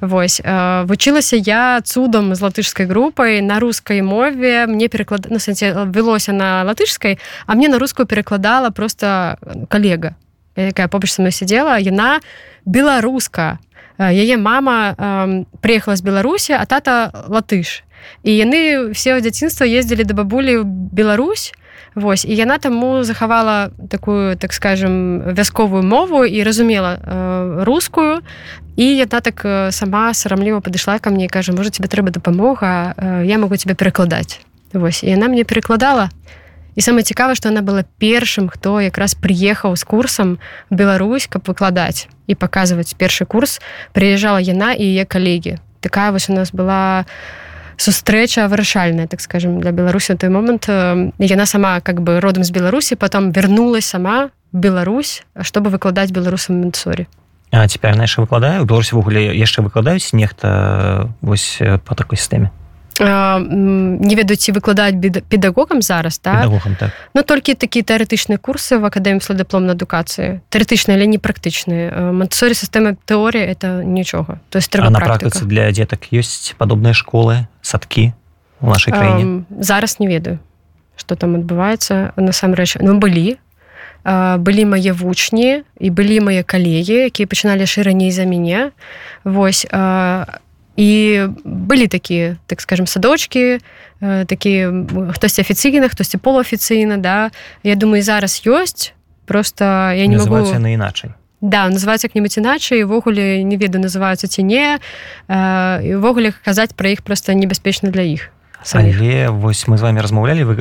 Вось 0.00 0.40
э, 0.44 0.84
вучылася 0.86 1.36
я 1.36 1.80
цудам 1.84 2.34
з 2.34 2.40
латышскай 2.40 2.86
групай 2.86 3.40
на 3.40 3.60
рускай 3.60 4.02
мове. 4.02 4.66
Мне 4.66 4.88
пераклад 4.88 5.30
на 5.30 5.38
сэнсе 5.38 5.72
вялося 5.72 6.32
на 6.32 6.62
латышскай 6.64 7.18
а 7.46 7.54
мне 7.54 7.68
на 7.68 7.78
рускую 7.78 8.06
перакладала 8.06 8.70
просто 8.70 9.38
калега 9.68 10.14
якая 10.56 10.88
побач 10.88 11.10
са 11.10 11.22
мной 11.22 11.32
сидзела 11.32 11.78
яна 11.78 12.20
беларуска 12.64 13.58
яе 13.98 14.36
мама 14.36 14.94
э, 14.96 15.44
приехала 15.60 15.96
з 15.96 16.02
беларусі 16.02 16.52
а 16.52 16.66
тата 16.66 17.10
латыш 17.28 17.82
і 18.22 18.30
яны 18.30 18.90
все 18.92 19.16
ў 19.16 19.20
дзяцінства 19.20 19.64
ездзілі 19.66 20.04
да 20.04 20.14
бабулі 20.14 20.62
Беларусь 20.64 21.52
Вось 21.94 22.24
і 22.24 22.34
яна 22.34 22.58
таму 22.58 23.04
захавала 23.04 23.70
такую 23.90 24.36
так 24.36 24.52
скажем 24.52 25.22
вясковую 25.34 25.82
мову 25.82 26.24
і 26.24 26.42
разумела 26.42 26.98
э, 26.98 27.64
рускую. 27.64 28.20
І 28.76 28.84
яна 28.84 29.20
так 29.20 29.44
э, 29.44 29.70
сама 29.70 30.14
сарамліва 30.14 30.58
падышла 30.58 30.98
ко 30.98 31.10
мне 31.10 31.28
кажа 31.28 31.52
можа 31.52 31.70
тебе 31.70 31.86
трэба 31.86 32.10
дапамога 32.10 32.94
э, 32.98 33.22
я 33.26 33.38
могу 33.38 33.56
тебе 33.56 33.74
перакладаць 33.74 34.40
Вось 34.72 35.04
і 35.04 35.10
яна 35.10 35.28
мне 35.28 35.44
перакладала. 35.44 36.10
І 36.74 36.82
самае 36.82 37.06
цікава 37.06 37.38
што 37.38 37.48
она 37.54 37.62
была 37.62 37.86
першым 38.02 38.50
хто 38.50 38.80
якраз 38.82 39.14
прыехаў 39.14 39.76
з 39.78 39.84
курсам 39.86 40.38
Беларусь 40.70 41.30
каб 41.30 41.46
выкладаць 41.46 42.10
і 42.26 42.34
паказваць 42.34 42.98
першы 42.98 43.22
курс. 43.22 43.62
Прыязджала 43.94 44.42
яна 44.42 44.74
і 44.74 44.82
яе 44.82 45.06
калегі. 45.06 45.62
Такая 45.78 46.10
вось 46.10 46.26
у 46.28 46.34
нас 46.34 46.50
была 46.50 47.06
у 47.06 47.34
сустрэча 47.76 48.48
вырашальная 48.48 49.06
так 49.06 49.20
скажем 49.20 49.60
для 49.60 49.72
беларусі 49.72 50.14
той 50.14 50.30
момант. 50.30 50.68
Яна 50.68 51.46
сама 51.46 51.80
как 51.80 52.00
бы 52.02 52.20
родам 52.20 52.44
з 52.44 52.50
беларусі 52.50 52.94
потом 52.94 53.32
вернулась 53.32 53.86
сама 53.86 54.30
Беларусь 54.52 55.24
чтобы 55.42 55.70
выкладаць 55.70 56.10
беларусам 56.10 56.60
ментсорі 56.60 57.06
А 57.50 57.68
цяпер 57.68 57.96
наша 57.96 58.20
выкладаю? 58.20 58.64
Беларусі 58.64 58.94
ввогуле 58.94 59.34
яшчэ 59.36 59.62
выкладаюць 59.62 60.12
нехта 60.12 61.10
вось 61.20 61.58
по 61.84 61.94
такой 61.94 62.18
сістэме 62.18 62.50
не 63.00 64.14
ведаюць 64.14 64.40
ці 64.40 64.52
выкладаць 64.52 64.94
педагогам 65.28 65.82
зараз 65.82 66.18
так? 66.18 66.50
так. 66.78 66.90
Но 67.14 67.22
толькі 67.22 67.54
такія 67.54 67.82
тэарэтычныя 67.82 68.38
курсы 68.38 68.78
в 68.78 68.84
акадэмі 68.84 69.18
слоддыплом 69.18 69.70
адукацыі. 69.70 70.40
Тэарэтычныя 70.50 70.94
але 70.94 71.06
не 71.06 71.18
практычныя. 71.18 72.12
Мантсорі 72.14 72.54
сістэмы 72.54 72.96
тэорія 73.06 73.50
это 73.50 73.82
нічога. 73.82 74.38
То 74.50 74.58
есть 74.58 74.74
на 74.74 75.00
практыцы 75.00 75.44
для 75.44 75.70
дзетак 75.72 76.12
ёсць 76.14 76.54
падобныя 76.54 76.94
школы 76.94 77.46
садкі 77.62 78.14
у 78.60 78.70
нашай 78.70 78.92
краіне? 78.94 79.44
зараз 79.50 79.98
не 79.98 80.06
ведаю 80.06 80.38
что 80.96 81.16
там 81.16 81.34
адбываецца. 81.34 82.14
Насамрэч 82.16 82.78
ну 82.80 82.98
былі. 82.98 83.36
Былі 84.04 84.64
мае 84.68 84.92
вучні 84.92 85.64
і 85.80 85.88
былі 85.90 86.20
мае 86.28 86.44
калегі 86.44 87.08
якія 87.08 87.26
пачыналі 87.26 87.64
яшчэ 87.64 87.88
раней 87.88 88.12
за 88.12 88.28
мяне. 88.28 88.70
Восьось 89.24 89.66
а 89.72 90.43
і 90.76 91.26
былі 91.44 91.86
такія 91.86 92.36
так 92.46 92.60
скажем 92.60 92.86
садочки 92.86 93.60
такі 94.00 94.68
хтосьці 95.14 95.40
афіцыйна 95.40 95.88
хтосьці 95.88 96.18
полуафіцыйна 96.18 96.96
да. 96.98 97.30
Я 97.62 97.74
думаю 97.74 98.02
зараз 98.02 98.42
ёсць 98.46 98.92
просто 99.26 99.64
я 99.94 100.06
не 100.06 100.18
могу 100.18 100.58
на 100.58 100.74
іначай 100.74 101.10
да 101.40 101.68
называюць 101.68 102.04
як-небудзь 102.08 102.38
іначай 102.38 102.82
увогуле 102.84 103.44
не 103.44 103.56
ведаю 103.56 103.84
называюцца 103.84 104.26
ці 104.26 104.42
не 104.42 104.80
і 105.28 105.90
увогуле 106.00 106.32
казаць 106.44 106.74
пра 106.74 106.90
іх 106.90 107.02
просто 107.02 107.32
небяспечна 107.32 107.90
для 107.90 108.02
іх 108.02 108.30
Але 108.72 109.28
вось 109.28 109.68
мы 109.68 109.76
з 109.76 109.82
вами 109.84 110.00
размаўлялі 110.00 110.42
вы 110.44 110.54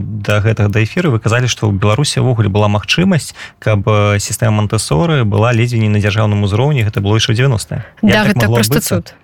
да 0.00 0.40
гэтага 0.40 0.72
да 0.72 0.80
эфіры 0.80 1.12
вы 1.12 1.20
казалі 1.20 1.46
што 1.46 1.68
ў 1.68 1.76
беларусі 1.76 2.24
ўвогуле 2.24 2.48
была 2.48 2.72
магчымасць 2.72 3.36
каб 3.60 3.84
сістэма 4.16 4.64
монтесоры 4.64 5.28
была 5.28 5.52
ледзьве 5.52 5.78
не 5.78 5.92
на 5.92 6.00
дзяржаўным 6.00 6.42
узроўні 6.42 6.88
гэта 6.88 7.04
было 7.04 7.20
яшчэ 7.20 7.36
90 7.36 7.84
да, 8.02 8.24
так 8.24 8.26
гэта 8.32 8.48
просто 8.48 8.80
цуд 8.80 9.14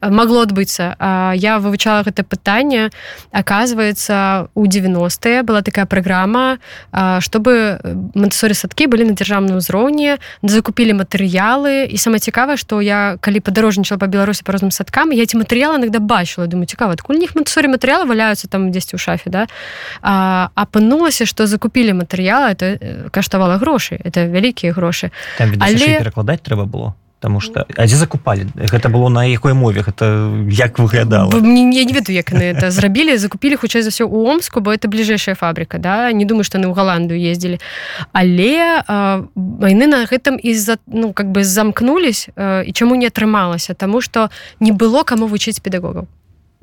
могло 0.00 0.42
адбыцца 0.42 0.96
я 1.34 1.58
вывучала 1.58 2.02
гэта 2.02 2.24
пытанне 2.24 2.90
оказывается 3.32 4.48
у 4.54 4.66
90е 4.66 5.42
была 5.42 5.62
такая 5.62 5.86
праграма 5.86 6.58
чтобы 7.20 7.80
монтсорі 8.14 8.54
садкі 8.54 8.86
былі 8.86 9.04
на 9.04 9.14
дзяржаўным 9.16 9.56
узроўні 9.56 10.18
закупілі 10.42 11.00
матэрыялы 11.00 11.88
і 11.88 11.96
самае 11.96 12.20
цікавае 12.20 12.56
што 12.56 12.80
я 12.80 13.16
калі 13.20 13.40
падарожнічала 13.40 13.98
по 13.98 14.06
беларусі 14.06 14.44
по 14.44 14.52
розным 14.52 14.70
садкам 14.70 15.10
я 15.10 15.22
эти 15.22 15.36
матэрыялы 15.36 15.80
иногда 15.80 15.98
бачыла 15.98 16.46
думаю 16.46 16.66
цікава 16.66 16.92
адкуль 16.92 17.16
них 17.16 17.34
монтсорі 17.34 17.72
матэрыялы 17.72 18.06
валяются 18.06 18.48
там 18.48 18.70
дзесьці 18.72 18.96
у 18.96 18.98
шафе 18.98 19.30
да? 19.30 19.46
Апынулася 20.02 21.26
что 21.26 21.46
закупілі 21.46 21.92
матэрыялы 21.92 22.52
это 22.52 22.76
э, 22.76 23.08
каштавала 23.10 23.56
грошы 23.58 23.98
это 24.04 24.26
вялікія 24.26 24.72
грошы 24.72 25.10
але 25.38 25.98
перакладаць 25.98 26.44
трэба 26.44 26.64
было 26.64 26.94
Таму 27.20 27.40
что 27.40 27.64
а 27.76 27.86
дзе 27.86 27.96
закупалі 27.96 28.44
гэта 28.54 28.88
было 28.92 29.08
на 29.08 29.24
якой 29.24 29.54
мове? 29.54 29.80
Гэта 29.80 30.36
як 30.52 30.78
выглядала 30.78 31.32
мне 31.32 31.64
не, 31.64 31.84
ведаю 31.88 32.12
як 32.12 32.28
яны 32.32 32.52
это 32.52 32.70
зрабілі 32.70 33.16
закупілі 33.16 33.56
хутчэй 33.56 33.80
за 33.80 33.88
ўсё 33.88 34.04
у 34.04 34.28
омску 34.28 34.60
бо 34.60 34.68
это 34.68 34.84
бліжэйшая 34.84 35.34
фабрика 35.34 35.78
да? 35.78 36.12
Не 36.12 36.28
думаю 36.28 36.44
что 36.44 36.58
яны 36.60 36.68
ў 36.68 36.76
галандыю 36.76 37.16
ездзілі 37.16 37.56
але 38.12 38.84
войны 39.32 39.86
на 39.88 40.04
гэтым 40.04 40.36
из-за 40.36 40.76
ну 40.86 41.16
как 41.16 41.32
бы 41.32 41.40
замкнулись 41.40 42.28
і 42.36 42.70
чаму 42.76 43.00
не 43.00 43.08
атрымалася 43.08 43.72
тому 43.72 44.00
что 44.04 44.28
не 44.60 44.72
было 44.72 45.02
каму 45.02 45.26
вучыць 45.26 45.60
педагогаў 45.60 46.06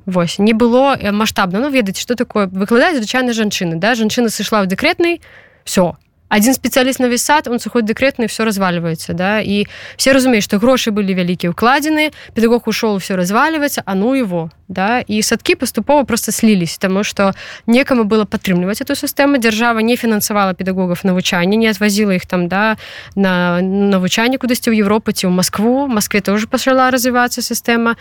Вось 0.06 0.38
не 0.38 0.54
было 0.54 1.00
маштабна 1.02 1.60
ну 1.60 1.70
ведаць 1.70 1.98
что 1.98 2.14
такое? 2.16 2.46
Выкладаць 2.46 2.98
звычайна 2.98 3.34
жанчыны 3.34 3.82
да? 3.82 3.96
Жанчына 3.96 4.30
сышла 4.30 4.62
ў 4.62 4.70
дэкрэтнай 4.70 5.22
все 5.66 5.98
один 6.34 6.54
спецыяліст 6.54 7.00
на 7.00 7.06
весь 7.06 7.22
сад 7.22 7.48
он 7.48 7.60
сухой 7.60 7.84
дэкрэтны 7.84 8.28
все 8.28 8.44
разваливается 8.44 9.14
да. 9.14 9.40
І 9.40 9.68
все 9.98 10.14
разумеюць 10.14 10.44
что 10.44 10.58
грошы 10.58 10.90
былі 10.90 11.14
вялікія 11.14 11.54
укладзены 11.54 12.12
педагог 12.34 12.68
ушел 12.68 12.98
все 12.98 13.16
разваливается 13.16 13.84
а 13.86 13.94
ну 13.94 14.16
его 14.16 14.50
да. 14.68 15.00
І 15.06 15.22
садкі 15.22 15.56
паступова 15.56 16.04
просто 16.04 16.32
слілись 16.32 16.78
тому 16.78 17.04
что 17.04 17.34
некаму 17.68 18.04
было 18.04 18.26
падтрымліваць 18.26 18.82
эту 18.82 18.98
сістэму 18.98 19.38
дзяржава 19.38 19.80
не 19.86 19.96
фінансавала 19.96 20.54
педагогов 20.54 21.00
навучання 21.04 21.58
не 21.58 21.70
отвозила 21.70 22.12
их 22.12 22.26
там 22.26 22.48
да 22.48 22.78
на 23.16 23.62
навучанне 23.62 24.38
кудысьці 24.38 24.74
ў 24.74 24.82
Европу 24.82 25.12
ці 25.12 25.28
ў 25.28 25.30
Москву. 25.30 25.88
Москве 25.88 26.22
тоже 26.22 26.48
пачала 26.48 26.90
развівацца 26.90 27.42
сістэма 27.42 27.96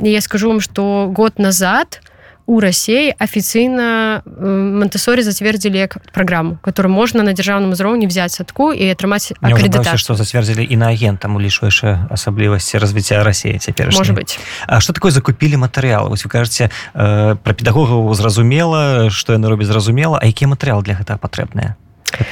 я 0.00 0.20
скажу 0.20 0.48
вам 0.48 0.60
что 0.60 1.12
год 1.12 1.38
назад 1.38 2.00
у 2.46 2.60
России 2.60 3.14
офіцыйна 3.18 4.22
Монтесорі 4.26 5.22
зацвердзілі 5.22 5.78
як 5.78 5.96
праграму 6.12 6.58
которую 6.60 6.92
можна 6.92 7.22
на 7.22 7.32
дзяржаўным 7.32 7.72
узроўні 7.72 8.06
взять 8.06 8.32
садку 8.32 8.72
і 8.72 8.84
атрымаць 8.92 9.32
акредитацию 9.40 9.98
что 9.98 10.14
зацвердзілі 10.14 10.66
і 10.68 10.76
на 10.76 10.88
агентам 10.88 11.36
улічваючы 11.36 12.10
асаблівасці 12.10 12.78
развіцця 12.78 13.24
России 13.24 13.58
цяпер 13.58 13.92
может 13.92 14.14
быть. 14.14 14.38
А 14.66 14.80
что 14.80 14.92
такое 14.92 15.10
закупілі 15.10 15.56
матэрыялы 15.56 16.08
вось 16.08 16.24
вы 16.24 16.30
кажаце 16.30 16.70
э, 16.94 17.36
про 17.36 17.52
педагогаў 17.54 18.12
зразумела 18.14 19.10
что 19.10 19.32
яны 19.32 19.48
робяць 19.48 19.66
зразумела 19.66 20.18
А 20.20 20.26
які 20.26 20.46
матэрыял 20.46 20.82
для 20.82 20.94
гэтага 20.94 21.18
патрэбныя 21.18 21.76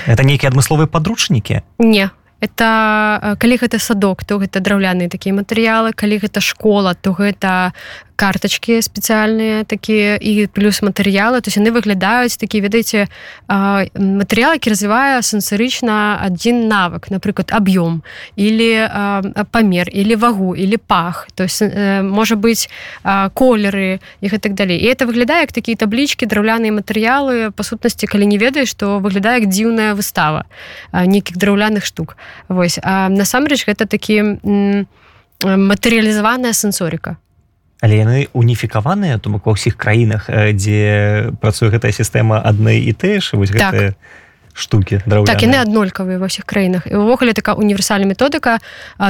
это 0.06 0.24
нейкія 0.24 0.50
адмысловыя 0.50 0.86
падручнікі 0.86 1.62
не. 1.78 2.10
Это 2.42 3.36
калі 3.38 3.54
гэта 3.56 3.78
садок 3.78 4.24
то 4.24 4.42
гэта 4.42 4.58
драўляныя 4.58 5.08
такія 5.08 5.30
матэрыялы 5.30 5.94
калі 5.94 6.18
гэта 6.18 6.42
школа 6.42 6.94
то 6.94 7.14
гэта 7.14 7.72
карточки 8.22 8.78
спецыяльныя 8.78 9.66
такія 9.66 10.14
і 10.14 10.46
плюс 10.54 10.78
матэрыялы 10.78 11.42
то 11.42 11.50
есть 11.50 11.58
яны 11.58 11.74
выглядаюць 11.74 12.38
такі 12.38 12.62
ведаеце 12.62 13.10
матэрыял 13.50 14.54
які 14.54 14.70
развівае 14.70 15.18
сэнсарычна 15.26 16.22
адзін 16.22 16.70
навык 16.70 17.10
напрыклад 17.10 17.50
аб'ём 17.50 18.06
или 18.38 18.86
памер 19.50 19.90
или 19.90 20.14
вагу 20.14 20.54
или 20.54 20.76
пах. 20.76 21.26
То 21.34 21.42
есть 21.44 21.62
э, 21.62 22.02
можа 22.02 22.36
быть 22.36 22.70
колеры 23.34 23.98
і 24.20 24.28
так 24.38 24.54
далей 24.54 24.78
і 24.78 24.86
это 24.86 25.06
выглядае 25.06 25.42
як 25.42 25.52
такія 25.52 25.74
таблічкі 25.76 26.26
драўляныя 26.26 26.70
матэрыялы 26.70 27.50
па 27.50 27.62
сутнасці 27.66 28.06
калі 28.06 28.26
не 28.26 28.38
ведаеш 28.38 28.70
што 28.70 29.02
выглядае 29.02 29.42
як 29.42 29.50
дзіўная 29.50 29.98
выстава 29.98 30.46
нейкіх 30.92 31.36
драўляных 31.36 31.84
штук. 31.84 32.16
Вось. 32.48 32.78
Насамрэч 32.86 33.66
гэта 33.66 33.90
такі 33.90 34.46
матэрыялізаваная 35.42 36.54
сэнсорыка 36.54 37.18
але 37.82 37.98
яны 37.98 38.18
уніфікаваныя 38.32 39.18
то 39.18 39.34
бок 39.34 39.50
ва 39.50 39.58
ўсіх 39.58 39.76
краінах 39.76 40.30
дзе 40.30 41.34
працуе 41.42 41.74
гэтая 41.74 41.90
сістэма 41.90 42.38
адны 42.38 42.78
і 42.78 42.92
ты 42.94 43.18
ж 43.18 43.34
вось 43.34 43.50
так. 43.50 43.74
гэтыя 43.74 43.98
штуки 44.54 45.02
так 45.04 45.42
яны 45.42 45.58
аднолькавыя 45.58 46.20
ва 46.22 46.28
ўсіх 46.30 46.46
краінах. 46.46 46.86
І 46.86 46.94
увогуле 47.00 47.32
такая 47.32 47.56
універсальная 47.58 48.06
методыка 48.06 48.60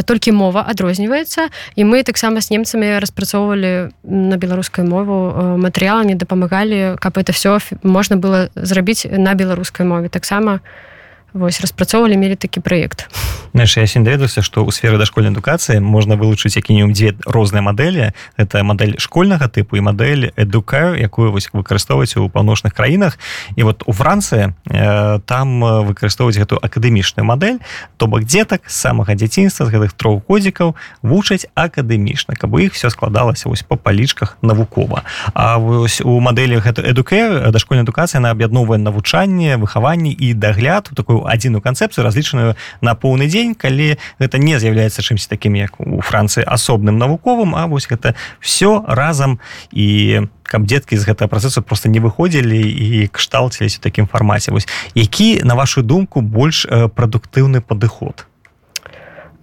толькі 0.07 0.33
мова 0.33 0.63
адрозніваецца. 0.65 1.51
І 1.77 1.83
мы 1.85 2.07
таксама 2.07 2.41
з 2.41 2.55
немцамі 2.55 3.03
распрацоўвалі 3.03 3.91
на 4.07 4.37
беларускай 4.39 4.87
мову 4.87 5.59
матэрыяламі 5.59 6.15
дапамагалі 6.15 6.97
каб 6.97 7.19
это 7.19 7.35
все 7.35 7.59
можна 7.83 8.17
было 8.17 8.49
зрабіць 8.55 9.05
на 9.11 9.35
беларускай 9.35 9.87
мове. 9.87 10.09
Таксама 10.09 10.63
у 10.63 10.92
вось 11.35 11.61
распрацоўвалі 11.61 12.17
мелі 12.17 12.37
такі 12.37 12.61
праект. 12.61 13.09
Знаешь 13.55 13.77
я 13.77 13.87
сень 13.87 14.05
даведаўся 14.05 14.43
что 14.43 14.65
у 14.65 14.71
сферы 14.71 14.99
дашкольнай 14.99 15.33
адукацыі 15.33 15.81
можна 15.81 16.17
вылучыць 16.17 16.57
які-нибудь 16.57 16.97
дзе 16.97 17.13
розныя 17.25 17.61
мадэлі. 17.61 18.13
Это 18.37 18.65
модель 18.65 18.97
школьнага 18.99 19.49
тыпу 19.49 19.77
і 19.77 19.81
модель 19.81 20.33
эдука 20.37 20.97
якую 20.97 21.33
вось 21.33 21.49
выкарыстоўваць 21.53 22.17
у 22.17 22.29
паўночных 22.29 22.73
краінах. 22.73 23.19
І 23.57 23.63
вот 23.63 23.83
у 23.87 23.93
францыі 23.93 24.57
э, 24.69 25.21
там 25.27 25.61
выкарыстоўваць 25.61 26.41
гэту 26.41 26.57
акадэмічную 26.57 27.25
модель 27.25 27.61
то 27.97 28.07
бок 28.07 28.25
дзетак 28.25 28.69
самага 28.69 29.15
дзяцінства 29.15 29.67
з 29.67 29.73
гэтых 29.73 29.93
трох 29.93 30.25
годзікаў 30.29 30.77
вучаць 31.03 31.47
акадэмічна 31.55 32.37
каб 32.37 32.55
у 32.55 32.59
іх 32.59 32.73
все 32.73 32.89
складалася 32.91 33.49
вось 33.49 33.63
по 33.63 33.77
палічках 33.77 34.37
навукова. 34.43 35.05
А 35.35 35.59
вось 35.59 36.01
у 36.01 36.21
мадэлі 36.21 36.57
гэта 36.61 36.81
эдуке 36.81 37.53
дашкольная 37.53 37.85
адукацыя 37.85 38.21
на 38.21 38.31
аб'ядноўвае 38.33 38.81
навучанне 38.81 39.57
выхаванне 39.57 40.13
і 40.13 40.33
дагляд 40.35 40.89
у 40.93 40.95
такую 40.95 41.22
адзіную 41.25 41.63
канцэпцыю 41.63 42.05
разлічаную 42.05 42.55
на 42.81 42.95
поўны 42.95 43.31
дзень 43.31 43.55
калі 43.55 43.97
гэта 44.19 44.39
не 44.39 44.59
з'яўляецца 44.59 45.03
чымсьці 45.03 45.31
такім 45.31 45.55
як 45.57 45.79
у 45.81 46.01
францыі 46.03 46.45
асобным 46.47 46.99
навуковым 46.99 47.53
А 47.55 47.67
вось 47.67 47.89
гэта 47.89 48.15
все 48.41 48.85
разам. 48.87 49.41
І 49.73 50.29
каб 50.43 50.67
дзеткі 50.67 50.97
з 50.97 51.07
гэтага 51.09 51.29
працэсу 51.29 51.63
просто 51.63 51.89
не 51.89 52.01
выходзілі 52.01 52.61
і 52.61 53.09
кшталціліся 53.09 53.81
такім 53.81 54.07
фармаце. 54.07 54.53
Вось 54.53 54.69
які 54.95 55.41
на 55.45 55.55
вашу 55.55 55.83
думку 55.83 56.21
больш 56.21 56.67
прадуктыўны 56.69 57.61
падыход? 57.61 58.27
Э, 58.29 58.32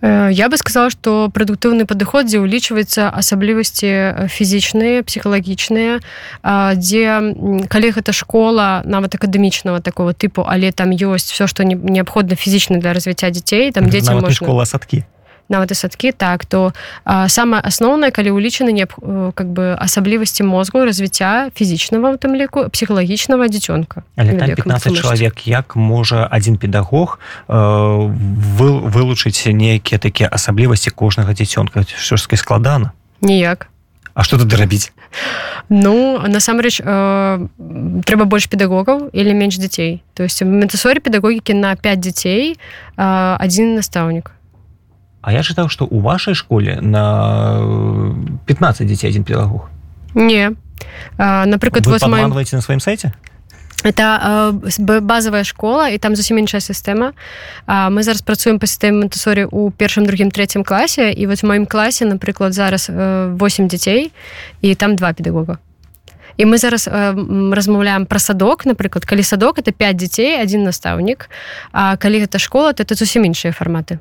я 0.02 0.48
бы 0.50 0.58
сказала 0.58 0.90
что 0.90 1.30
прадуктыўны 1.34 1.86
падыход 1.86 2.32
дзе 2.32 2.40
ўлічваецца 2.40 3.12
асаблівасці 3.12 4.30
фізічныя 4.32 5.04
псіхалагічныя 5.04 6.00
дзе 6.80 7.04
калі 7.68 7.88
гэта 7.92 8.16
школа 8.16 8.82
нават 8.86 9.20
акадэмічнага 9.20 9.84
такого 9.84 10.16
тыпу 10.16 10.48
але 10.48 10.72
там 10.72 10.96
ёсць 10.96 11.32
все 11.32 11.48
што 11.52 11.68
неабходна 11.68 12.40
фізічна 12.40 12.80
для 12.80 12.96
развіцця 12.96 13.30
дзяцей 13.30 13.72
там 13.76 13.92
дзеці 13.92 14.16
школа 14.32 14.66
садкі 14.66 15.04
нават 15.50 15.72
і 15.72 15.76
садкі 15.76 16.12
так 16.12 16.46
то 16.46 16.72
самае 17.28 17.62
асноўнае 17.62 18.12
калі 18.14 18.38
ўлічаны 18.38 18.72
не 18.72 18.86
э, 18.86 19.32
как 19.34 19.48
бы 19.50 19.74
асаблівасці 19.76 20.46
мозгу 20.46 20.86
развіцця 20.86 21.50
фізічнага 21.58 22.16
тым 22.22 22.38
ліку 22.38 22.70
псіхалагічнага 22.70 23.50
дзіцёнка 23.50 24.06
15 24.16 24.94
чалавек 24.94 25.48
як 25.48 25.76
можа 25.76 26.28
адзін 26.30 26.58
педагог 26.58 27.20
э, 27.50 27.54
вы, 27.54 28.68
вылучыць 28.90 29.50
нейкія 29.50 29.98
такія 30.00 30.30
асаблівасці 30.32 30.94
кожнага 30.94 31.34
дзіцёнка 31.34 31.84
шскі 31.84 32.38
складана 32.38 32.94
ніяк. 33.22 33.68
А 34.14 34.24
что 34.24 34.38
тут 34.38 34.54
рабіць 34.54 34.92
Ну 35.70 36.20
насамрэч 36.28 36.82
э, 36.82 37.48
трэба 38.06 38.26
больш 38.26 38.50
педагогаў 38.50 39.10
или 39.14 39.34
менш 39.34 39.58
дзяцей 39.58 40.02
то 40.14 40.24
есть 40.24 40.42
ментасорі 40.42 41.00
педагогікі 41.00 41.54
на 41.54 41.76
5 41.76 42.00
дзяцей 42.00 42.54
э, 42.54 42.58
адзін 42.98 43.76
настаўнік 43.76 44.32
А 45.22 45.34
я 45.34 45.44
чытаў, 45.44 45.68
што 45.68 45.86
ў 45.86 46.00
вашай 46.00 46.34
школе 46.34 46.80
на 46.82 47.60
15 48.48 48.88
дзяцей 48.88 49.10
адзін 49.12 49.24
педагог. 49.24 49.70
Не. 50.16 50.56
Напрыклад, 51.18 51.88
вы 51.88 52.00
падманваеце 52.00 52.56
на 52.56 52.62
сваім 52.62 52.80
сайце? 52.80 53.12
Это 53.84 54.52
э, 54.52 55.00
базовая 55.00 55.44
школа 55.44 55.90
і 55.90 55.98
там 55.98 56.16
зусім 56.16 56.38
іншая 56.38 56.60
сістэма. 56.60 57.14
Мы 57.68 58.04
зараз 58.04 58.22
працуем 58.22 58.60
па 58.60 58.68
сістэме 58.68 59.08
Мантасорі 59.08 59.48
ў 59.48 59.72
першым 59.72 60.04
другім 60.04 60.36
трэцім 60.36 60.68
класе 60.68 61.16
і 61.16 61.28
вось 61.32 61.44
у 61.44 61.48
маім 61.48 61.64
класе, 61.64 62.04
напрыклад, 62.04 62.52
зараз 62.52 62.92
8 62.92 63.68
дзяцей 63.72 64.12
і 64.62 64.76
там 64.76 64.96
два 65.00 65.14
педагога. 65.14 65.64
І 66.36 66.46
мы 66.46 66.58
зараз 66.58 66.88
э, 66.88 67.16
размаўляем 67.56 68.06
пра 68.06 68.20
садок, 68.20 68.66
напрыклад, 68.66 69.06
калі 69.06 69.24
садок 69.24 69.60
это 69.60 69.72
5 69.72 69.96
дзяцей, 69.96 70.40
адзін 70.44 70.64
настаўнік, 70.64 71.30
А 71.72 71.96
калі 71.96 72.20
гэта 72.20 72.40
школа, 72.40 72.74
то 72.74 72.84
это 72.84 72.96
зусім 72.96 73.24
іншыя 73.24 73.52
фарматы. 73.52 74.00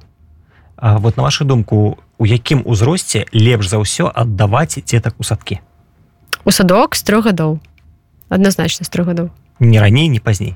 А 0.81 0.99
вот 0.99 1.17
на 1.17 1.23
вашу 1.23 1.45
думку 1.45 1.99
у 2.19 2.27
якім 2.27 2.63
узросце 2.65 3.27
лепш 3.35 3.67
за 3.67 3.83
ўсё 3.83 4.11
аддаваць 4.15 4.79
дзетак 4.79 5.19
у 5.19 5.27
садкі? 5.27 5.59
У 6.47 6.51
садок 6.55 6.95
з 6.95 7.03
трох 7.03 7.27
гадоў. 7.27 7.59
Адназначна 8.31 8.87
з 8.87 8.89
трох 8.89 9.11
гадоў. 9.11 9.31
Не 9.59 9.83
раней 9.83 10.07
не 10.09 10.23
пазней. 10.23 10.55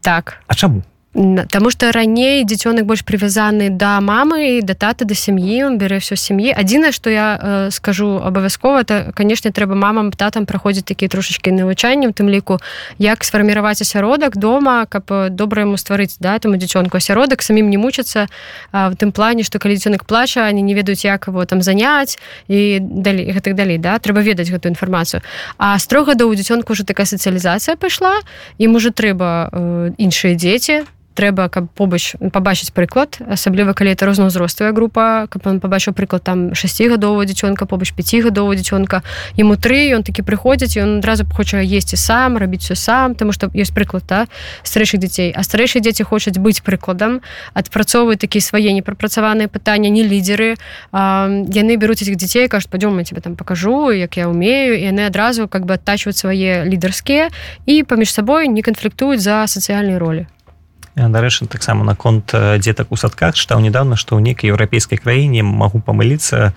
Так. 0.00 0.38
А 0.46 0.54
чаму 0.54 0.82
Таму 1.12 1.68
што 1.68 1.92
раней 1.92 2.40
дзіцёнак 2.40 2.88
больш 2.88 3.04
прывязаны 3.04 3.68
да 3.68 4.00
мамы 4.00 4.56
і 4.56 4.62
да 4.64 4.72
таты 4.72 5.04
да 5.04 5.12
сям'і 5.12 5.68
он 5.68 5.76
бярэ 5.76 6.00
ўсё 6.00 6.16
сям'і 6.16 6.56
адзінае 6.56 6.88
што 6.88 7.12
я 7.12 7.36
э, 7.36 7.68
скажу 7.68 8.16
абавязкова 8.16 8.80
то 8.88 9.12
канешне 9.12 9.52
трэба 9.52 9.76
мамам 9.76 10.08
татам 10.08 10.48
праходзіць 10.48 10.88
такія 10.88 11.12
трошачкі 11.12 11.52
навучанні 11.52 12.08
у 12.08 12.16
тым 12.16 12.32
ліку 12.32 12.64
як 12.96 13.28
сфарміраваць 13.28 13.84
асяродак 13.84 14.40
дома 14.40 14.88
каб 14.88 15.04
добра 15.36 15.68
яму 15.68 15.76
стварыць 15.76 16.16
да 16.16 16.40
таму 16.40 16.56
дзіцёнку 16.56 16.96
асяродак 16.96 17.44
самім 17.44 17.68
не 17.68 17.76
мучацца 17.76 18.32
в 18.72 18.96
тым 18.96 19.12
плане 19.12 19.44
што 19.44 19.60
калі 19.60 19.76
дзіцёнак 19.76 20.08
плача 20.08 20.48
они 20.48 20.64
не 20.64 20.72
ведаюць 20.72 21.04
як 21.04 21.28
его 21.28 21.44
там 21.44 21.60
заняць 21.60 22.16
і 22.48 22.80
далей 22.80 23.28
гэтых 23.28 23.52
далей 23.52 23.76
да. 23.76 24.00
Трэба 24.00 24.24
ведаць 24.24 24.48
гэтую 24.48 24.72
інфармацыю 24.72 25.20
а 25.60 25.76
строга 25.76 26.16
да 26.16 26.24
у 26.24 26.32
дзіцёнку 26.32 26.72
уже 26.72 26.88
такая 26.88 27.04
сацыялізацыя 27.04 27.76
пайшла 27.76 28.16
ім 28.56 28.80
уже 28.80 28.96
трэба 28.96 29.52
э, 29.52 29.92
іншыя 30.00 30.40
дзеці 30.40 30.88
трэба 31.14 31.48
каб 31.48 31.68
побач 31.74 32.16
пабачыць 32.32 32.72
прыклад 32.72 33.20
асабліва 33.28 33.72
калі 33.72 33.92
это 33.92 34.06
рознаўзростая 34.06 34.72
група 34.72 35.26
каб 35.30 35.46
он 35.46 35.60
пабачыў 35.60 35.92
прыклад 35.94 36.22
там 36.22 36.52
6гадового 36.52 37.24
дзіцёнка 37.24 37.66
побач 37.66 37.92
5гадового 37.92 38.54
дзіцёнка. 38.54 39.02
Ему 39.36 39.56
тры 39.56 39.92
ён 39.92 40.02
такі 40.02 40.22
прыходзіць 40.22 40.76
ён 40.80 40.98
адразу 40.98 41.24
хоча 41.28 41.62
есці 41.62 41.96
сам 41.96 42.36
рабіць 42.36 42.64
все 42.64 42.74
сам 42.74 43.14
тому 43.14 43.32
что 43.32 43.46
ёсць 43.54 43.72
прыклад 43.72 44.04
та 44.06 44.26
старэйшых 44.62 45.00
дзяцей. 45.00 45.32
А 45.36 45.42
старэйшыя 45.42 45.82
дзеці 45.82 46.02
хочуць 46.02 46.38
быць 46.38 46.62
прыкладам 46.62 47.20
адпрацоўваюць 47.54 48.20
такія 48.20 48.42
свае 48.42 48.72
непрапрацаваныя 48.72 49.48
пытання 49.48 49.90
не 49.90 50.02
лідеры 50.02 50.56
яны 50.92 51.76
бяруць 51.76 52.02
этих 52.02 52.16
дзяцей 52.16 52.48
кажуць 52.48 52.70
падём 52.70 53.02
тебе 53.04 53.20
там 53.20 53.36
покажу 53.36 53.92
як 53.92 54.16
я 54.16 54.28
умею 54.28 54.78
і 54.78 54.84
яны 54.92 55.06
адразу 55.06 55.48
как 55.48 55.66
бы 55.66 55.74
адтачваюць 55.74 56.16
свае 56.16 56.64
лідарскія 56.64 57.30
і 57.66 57.82
паміж 57.82 58.12
сабой 58.12 58.48
не 58.48 58.62
канфліктуюць 58.62 59.20
за 59.20 59.46
сацыяльнай 59.46 59.98
ролі 59.98 60.26
дарэчы 60.96 61.46
таксама 61.46 61.84
наконт 61.84 62.34
дзетак 62.34 62.92
у 62.92 62.96
садках 62.96 63.34
чытаў 63.34 63.60
недавно 63.64 63.96
што 63.96 64.16
ў 64.16 64.32
нейкай 64.32 64.52
еўрапейскай 64.52 65.00
краіне 65.00 65.42
магу 65.42 65.80
памыліцца 65.80 66.52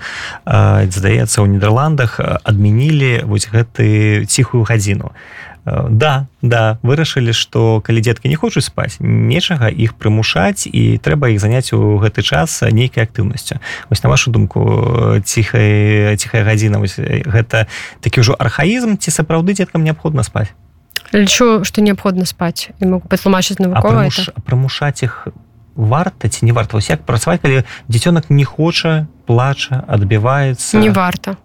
здаецца 0.46 1.42
у 1.42 1.48
нідерландах 1.48 2.20
адмянілі 2.20 3.24
вось 3.24 3.48
гэты 3.48 4.26
ціхую 4.28 4.68
гадзіну. 4.68 5.16
Да 5.66 6.28
да 6.46 6.78
вырашылі 6.84 7.34
што 7.34 7.82
калі 7.82 8.04
дзеткі 8.04 8.30
не 8.30 8.38
хочуць 8.38 8.68
спаць 8.68 9.00
нечага 9.00 9.72
іх 9.72 9.98
прымушаць 9.98 10.70
і 10.70 11.02
трэба 11.02 11.34
іх 11.34 11.42
заняць 11.42 11.74
у 11.74 11.98
гэты 11.98 12.22
час 12.22 12.62
нейкай 12.62 13.08
актыўнасцю. 13.08 13.58
Вось 13.90 14.04
на 14.04 14.12
вашу 14.12 14.30
думку 14.30 14.62
ціхая 15.26 16.20
ціхая 16.22 16.44
гадзіна 16.44 16.84
гэта 17.26 17.66
такі 18.04 18.22
ўжо 18.22 18.38
архаізм 18.38 19.02
ці 19.02 19.10
сапраўды 19.10 19.58
дзеткам 19.58 19.82
неабходна 19.82 20.22
спаць 20.22 20.54
лічу 21.16 21.64
што 21.64 21.82
неабходна 21.82 22.26
спаць 22.26 22.70
і 22.80 22.86
могу 22.86 23.08
патлумачыць 23.08 23.60
навукова 23.60 24.10
прымушаць 24.46 25.04
іх 25.08 25.28
варта 25.76 26.30
ці 26.30 26.46
не 26.46 26.52
варта 26.52 26.78
вось 26.78 26.90
як 26.90 27.08
працаваць 27.08 27.42
калі 27.42 27.64
дзіцёнак 27.88 28.30
не 28.30 28.44
хоча 28.44 29.08
плача 29.26 29.84
адбіваецца 29.88 30.80
не 30.80 30.92
варта 30.92 31.38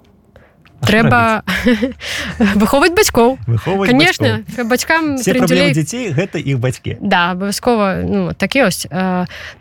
трэба 0.81 1.43
выхоўваць 2.61 2.95
бацькоў 2.97 3.39
конечно 3.87 4.43
бацькам 4.65 5.17
дзяцей 5.21 6.11
гэта 6.17 6.41
іх 6.41 6.59
бацькі 6.59 6.97
да 7.01 7.33
абавязкова 7.37 8.03
ну, 8.05 8.33
так 8.35 8.57
ёсць 8.57 8.89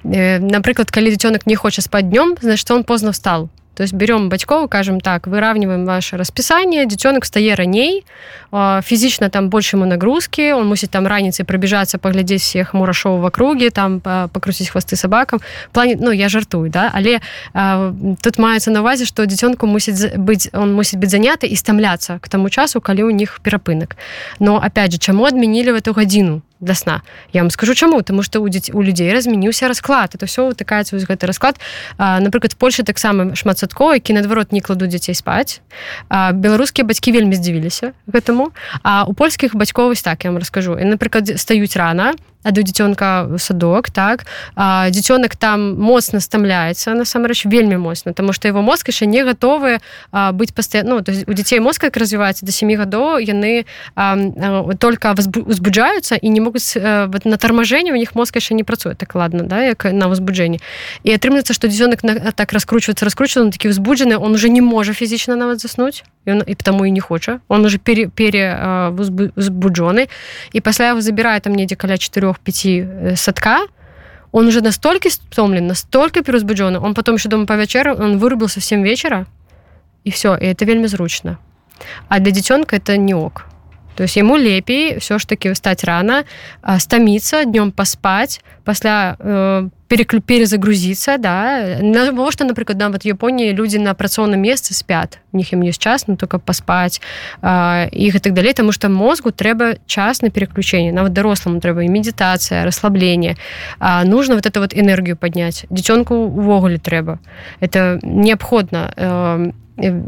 напрыклад 0.04 0.92
калі 0.92 1.13
дзіцёнак 1.13 1.46
не 1.46 1.56
хоча 1.56 1.82
спаць 1.82 2.08
днём 2.08 2.38
значит 2.42 2.70
он 2.72 2.84
позна 2.84 3.12
встал 3.12 3.50
То 3.79 3.83
есть 3.83 3.93
берем 3.93 4.27
бацькоў, 4.27 4.67
кажем 4.67 5.00
так, 5.00 5.25
выравниваем 5.25 5.86
ваше 5.86 6.17
расписание, 6.17 6.86
детенок 6.86 7.24
стае 7.24 7.55
раней, 7.55 8.03
фізічна 8.51 9.29
там 9.29 9.48
больше 9.48 9.77
ему 9.77 9.86
нагрузки, 9.86 10.51
он 10.51 10.67
мусіць 10.67 10.89
там 10.89 11.07
раніцай 11.07 11.45
пробежаться, 11.45 11.98
поглядзець 11.98 12.41
всех 12.41 12.74
мурашоў 12.74 13.21
в 13.21 13.25
округе, 13.25 13.69
там 13.69 14.01
покрутить 14.01 14.67
хвосты 14.67 14.98
собакам. 14.98 15.39
плане 15.71 15.95
ну 15.95 16.12
я 16.12 16.27
жартую, 16.27 16.69
да? 16.69 16.91
але 16.93 17.21
а, 17.53 17.93
тут 18.21 18.38
маецца 18.38 18.69
на 18.71 18.81
увазе, 18.81 19.05
што 19.05 19.24
дзіцёнку 19.24 19.65
мусіць 19.65 20.12
быць 20.17 20.51
он 20.51 20.75
мусіць 20.75 21.00
быць 21.00 21.15
заняты 21.15 21.48
і 21.48 21.55
стамляцца 21.55 22.19
к 22.19 22.27
таму 22.27 22.50
часу, 22.50 22.81
калі 22.81 23.03
у 23.03 23.12
них 23.12 23.39
перапынак. 23.43 23.95
Но 24.39 24.59
опять 24.59 24.91
же, 24.91 24.98
чаму 24.98 25.24
адмянілі 25.24 25.71
в 25.71 25.75
эту 25.75 25.93
гадзіну? 25.95 26.41
Для 26.60 26.75
сна. 26.75 27.01
Я 27.34 27.42
вам 27.42 27.50
скажу 27.50 27.75
чаму 27.75 28.01
тому 28.01 28.24
что 28.24 28.42
у 28.42 28.50
дзеці 28.50 28.72
у 28.74 28.82
людзей 28.82 29.13
размяніўся 29.13 29.68
расклад 29.68 30.16
это 30.16 30.25
все 30.25 30.48
утыкаецца 30.50 30.96
вось 30.96 31.08
гэты 31.08 31.28
расклад 31.28 31.60
напрыклад 31.98 32.56
Польша 32.56 32.84
таксама 32.84 33.36
шматсадкова 33.36 33.94
які 33.94 34.13
наадварот 34.13 34.51
не 34.51 34.62
кладу 34.62 34.88
дзяцей 34.88 35.16
спаць 35.16 35.62
а, 36.10 36.32
беларускія 36.32 36.86
бацькі 36.86 37.12
вельмі 37.12 37.36
здзівіліся 37.36 37.94
гэтаму. 38.08 38.51
А 38.84 39.06
у 39.06 39.13
польскіх 39.13 39.56
бацькоўваць 39.56 40.04
так 40.04 40.24
я 40.24 40.32
вам 40.32 40.39
раскажу 40.39 40.76
і 40.78 40.84
напрыклад 40.84 41.39
стаюць 41.39 41.76
рана 41.76 42.13
ад 42.43 42.58
у 42.58 42.62
дзіцёнка 42.62 43.36
садок 43.38 43.89
так. 43.89 44.25
Дзіцёнак 44.56 45.36
там 45.36 45.75
моцна 45.75 46.19
стамляецца 46.19 46.93
насамрэч 46.95 47.45
вельмі 47.45 47.78
моцна 47.78 48.13
тому 48.13 48.34
что 48.34 48.47
его 48.47 48.62
мозг 48.62 48.88
яшчэ 48.88 49.06
не 49.06 49.23
гатовы 49.23 49.80
быць 50.12 50.54
пастаянно 50.56 51.04
ну, 51.04 51.23
у 51.28 51.34
дзяцей 51.34 51.60
мозг 51.60 51.84
як 51.84 51.97
развіваецца 51.97 52.45
до 52.45 52.52
семи 52.52 52.75
гадоў 52.75 53.19
яны 53.19 53.65
а, 53.95 54.15
а, 54.15 54.75
только 54.80 55.12
узбуджаюцца 55.12 56.15
і 56.15 56.30
не 56.30 56.39
могуць 56.39 56.75
вот, 56.75 57.25
на 57.25 57.38
тармажэнне 57.38 57.91
у 57.91 57.99
них 57.99 58.15
мозг 58.15 58.36
яшчэ 58.36 58.54
не 58.54 58.63
працуе 58.63 58.95
так 58.95 59.15
ладно 59.15 59.43
да 59.43 59.63
як 59.63 59.84
на 59.84 60.08
ўзбуджэнні 60.08 60.60
і 61.04 61.10
атрымлецца 61.12 61.54
што 61.54 61.67
дзіцёнак 61.67 61.99
так 62.36 62.54
раскручваецца 62.54 63.04
раскручваан 63.04 63.52
такі 63.52 63.69
ўзбуджаны 63.69 64.15
он 64.15 64.32
уже 64.34 64.47
не 64.49 64.62
можа 64.62 64.93
фізічна 64.93 65.36
нават 65.36 65.60
заснуць 65.60 66.04
ён 66.25 66.43
і 66.47 66.56
потому 66.56 66.86
і 66.86 66.91
не 66.91 67.02
хоча 67.02 67.39
он 67.47 67.65
уже 67.65 67.78
пере 67.78 68.08
пере 68.08 68.56
узбуджоны 69.36 70.08
і 70.54 70.60
пасля 70.62 70.95
его 70.95 71.02
забірае 71.02 71.39
там 71.39 71.54
недзе 71.54 71.75
каля 71.75 71.97
4 71.97 72.29
трех-пяти 72.30 73.15
садка, 73.15 73.60
он 74.32 74.48
уже 74.48 74.62
настолько 74.62 75.10
стомлен, 75.10 75.68
настолько 75.68 76.22
переузбуджен, 76.22 76.76
он 76.76 76.94
потом 76.94 77.15
еще 77.15 77.30
дома 77.30 77.46
по 77.46 77.54
вечеру, 77.54 77.96
он 77.96 78.18
вырубился 78.20 78.60
в 78.60 78.63
7 78.63 78.84
вечера, 78.84 79.26
и 80.04 80.12
все, 80.12 80.36
и 80.36 80.46
это 80.46 80.65
вельми 80.65 80.88
зручно. 80.88 81.39
А 82.08 82.20
для 82.20 82.32
детенка 82.32 82.76
это 82.76 82.98
не 82.98 83.13
ок. 83.13 83.46
То 83.96 84.04
есть 84.04 84.15
ему 84.18 84.38
лепей 84.38 85.00
все 85.00 85.18
ж 85.18 85.26
таки 85.26 85.52
встать 85.52 85.84
рано, 85.84 86.26
стомиться, 86.78 87.44
днем 87.44 87.72
поспать, 87.72 88.42
после 88.69 89.15
э, 89.17 89.69
переклю 89.88 90.21
перезагрузиться 90.21 91.17
да. 91.17 91.79
Что 92.29 92.45
напрыклад 92.45 92.77
да, 92.77 92.89
вот 92.89 93.03
Японии 93.03 93.51
люди 93.51 93.77
на 93.77 93.95
працоўном 93.95 94.39
месцы 94.39 94.75
спят 94.75 95.17
у 95.32 95.38
них 95.38 95.51
им 95.53 95.62
есть 95.62 95.82
час 95.82 96.05
но 96.05 96.15
только 96.15 96.38
поспать 96.38 97.01
их 97.41 98.15
и 98.15 98.19
так 98.19 98.34
далее 98.34 98.53
потому 98.53 98.71
что 98.71 98.89
мозгу 98.89 99.32
трэба 99.32 99.77
час 99.88 100.21
на 100.21 100.29
переключение. 100.29 100.93
Нават 100.93 101.13
дарослому 101.13 101.60
трэба 101.60 101.84
и 101.84 101.88
медитация 101.88 102.63
расслабление. 102.63 103.38
А 103.79 104.03
нужно 104.03 104.36
вот 104.36 104.45
это 104.45 104.60
вот 104.60 104.77
энергию 104.77 105.17
поднять. 105.17 105.65
Дзіцёнку 105.71 106.13
увогуле 106.13 106.77
трэба 106.77 107.17
это 107.60 107.99
неабходно 108.03 108.93
э, 108.95 109.51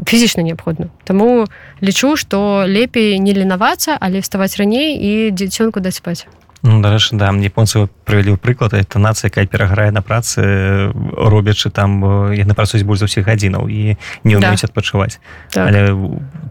фізічна 0.06 0.42
неабходна 0.42 0.86
Таму 1.04 1.46
лічу 1.82 2.16
што 2.16 2.64
лепей 2.66 3.18
не 3.18 3.34
ленавацца 3.34 3.96
але 4.00 4.20
вставаць 4.20 4.56
раней 4.56 4.96
і 5.00 5.30
дзіцёнку 5.32 5.80
даць 5.80 5.96
спаць 5.96 6.26
Ну, 6.62 6.78
дарэчы 6.78 7.18
да 7.18 7.34
японцы 7.34 7.90
правялі 8.06 8.34
ў 8.34 8.38
прыклад 8.38 8.70
это 8.78 9.02
нацыя 9.02 9.26
якая 9.26 9.50
пераграе 9.50 9.90
на 9.90 9.98
працы 9.98 10.94
робячы 10.94 11.74
там 11.74 12.30
яны 12.30 12.54
працуюць 12.54 12.86
больш 12.86 13.02
за 13.02 13.10
ўсіх 13.10 13.26
гадзінаў 13.26 13.66
і 13.66 13.98
не 14.22 14.34
ўмеюць 14.38 14.62
да. 14.62 14.70
адпачываць 14.70 15.18
так. 15.50 15.66
але 15.66 15.90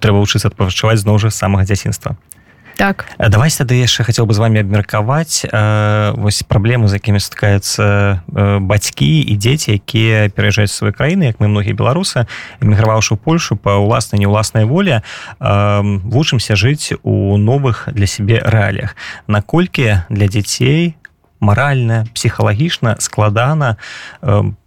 трэба 0.03 0.19
вучыцца 0.19 0.51
адпачываць 0.51 0.99
зноў 0.99 1.15
жа 1.23 1.31
самага 1.31 1.63
дзяцінства 1.63 2.19
так. 2.77 3.05
Давай 3.17 3.49
тады 3.51 3.75
яшчэ 3.77 4.03
хацеў 4.07 4.25
бы 4.25 4.33
з 4.33 4.39
вами 4.39 4.61
абмеркаваць 4.61 5.43
э, 5.45 6.11
вось 6.15 6.43
праблемы 6.43 6.87
з 6.87 6.97
якімі 6.97 7.19
стыкаюцца 7.19 8.23
э, 8.23 8.59
бацькі 8.59 9.09
і 9.21 9.33
дзеці 9.35 9.77
якія 9.77 10.29
пераязджаюць 10.29 10.71
свае 10.71 10.93
краіны 10.93 11.33
як 11.33 11.39
мы 11.39 11.47
многія 11.47 11.75
беларусы 11.75 12.25
эміграваўшы 12.61 13.15
польшу 13.19 13.57
па 13.57 13.77
ўласнай 13.77 14.19
не 14.23 14.27
ўласнай 14.27 14.65
волі 14.65 15.01
э, 15.01 15.03
вучымся 16.05 16.55
жыць 16.55 16.95
у 17.03 17.37
новых 17.37 17.89
для 17.91 18.07
сябе 18.07 18.39
рэаліях 18.39 18.95
наколькі 19.27 20.07
для 20.09 20.27
дзяцей 20.31 20.95
маральна 21.41 22.05
псіхалагічна 22.13 23.01
складана 23.01 23.77
по 24.21 24.60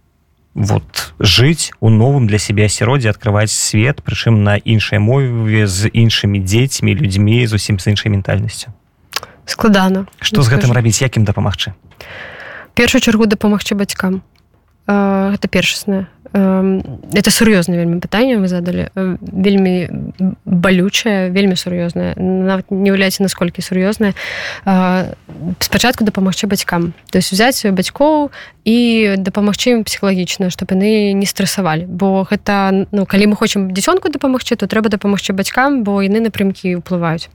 вот 0.55 1.13
жыць 1.19 1.71
у 1.81 1.89
новым 1.89 2.27
для 2.27 2.39
сябе 2.39 2.65
асяроддзе 2.65 3.11
открываць 3.11 3.51
свет 3.51 4.01
прычым 4.01 4.41
на 4.47 4.55
іншай 4.55 4.99
мове 5.03 5.67
з 5.67 5.91
іншымі 5.91 6.39
дзецьмі 6.39 6.95
людзьмі 6.95 7.45
зусім 7.45 7.77
з 7.77 7.91
іншай 7.91 8.09
ментальнасцю 8.09 8.71
складана 9.45 10.07
что 10.23 10.41
з 10.41 10.47
гэтым 10.47 10.71
рабіць 10.71 11.03
якім 11.03 11.27
дапамагчы 11.27 11.75
першую 12.73 13.03
чаргу 13.03 13.27
дапамагчы 13.27 13.75
бацькам 13.75 14.23
гэта 14.87 15.51
першасная 15.51 16.07
это 16.35 17.31
сур'ёзна 17.31 17.79
вельмі 17.79 18.03
пытанне 18.03 18.35
вы 18.37 18.47
задалі 18.47 18.91
вельмі 18.95 19.87
балючае 20.43 21.31
вельмі 21.31 21.55
сур'ёзнае 21.55 22.19
нават 22.19 22.67
не 22.71 22.91
ўяўляеце 22.91 23.23
насколькі 23.23 23.63
сур'ёзнае 23.63 24.11
спачатку 25.63 26.03
дапамагчы 26.03 26.47
бацькам 26.47 26.93
то 27.11 27.17
есть 27.17 27.31
взять 27.31 27.63
бацькоў 27.63 28.31
і 28.65 29.15
дапамагчы 29.17 29.79
ім 29.79 29.83
псіхалагічна 29.87 30.51
чтобы 30.51 30.75
яны 30.75 31.15
не 31.15 31.25
стрэсавалі 31.25 31.87
бо 31.87 32.27
гэта 32.27 32.87
ну 32.91 33.05
калі 33.07 33.31
мы 33.31 33.35
хочам 33.39 33.71
дзіцёнку 33.71 34.11
дапамагчы 34.11 34.59
то 34.59 34.67
трэба 34.67 34.91
дапамагчы 34.91 35.31
бацькам 35.31 35.87
бо 35.87 36.03
яны 36.03 36.19
напрямкі 36.19 36.83
ўплываюць 36.83 37.31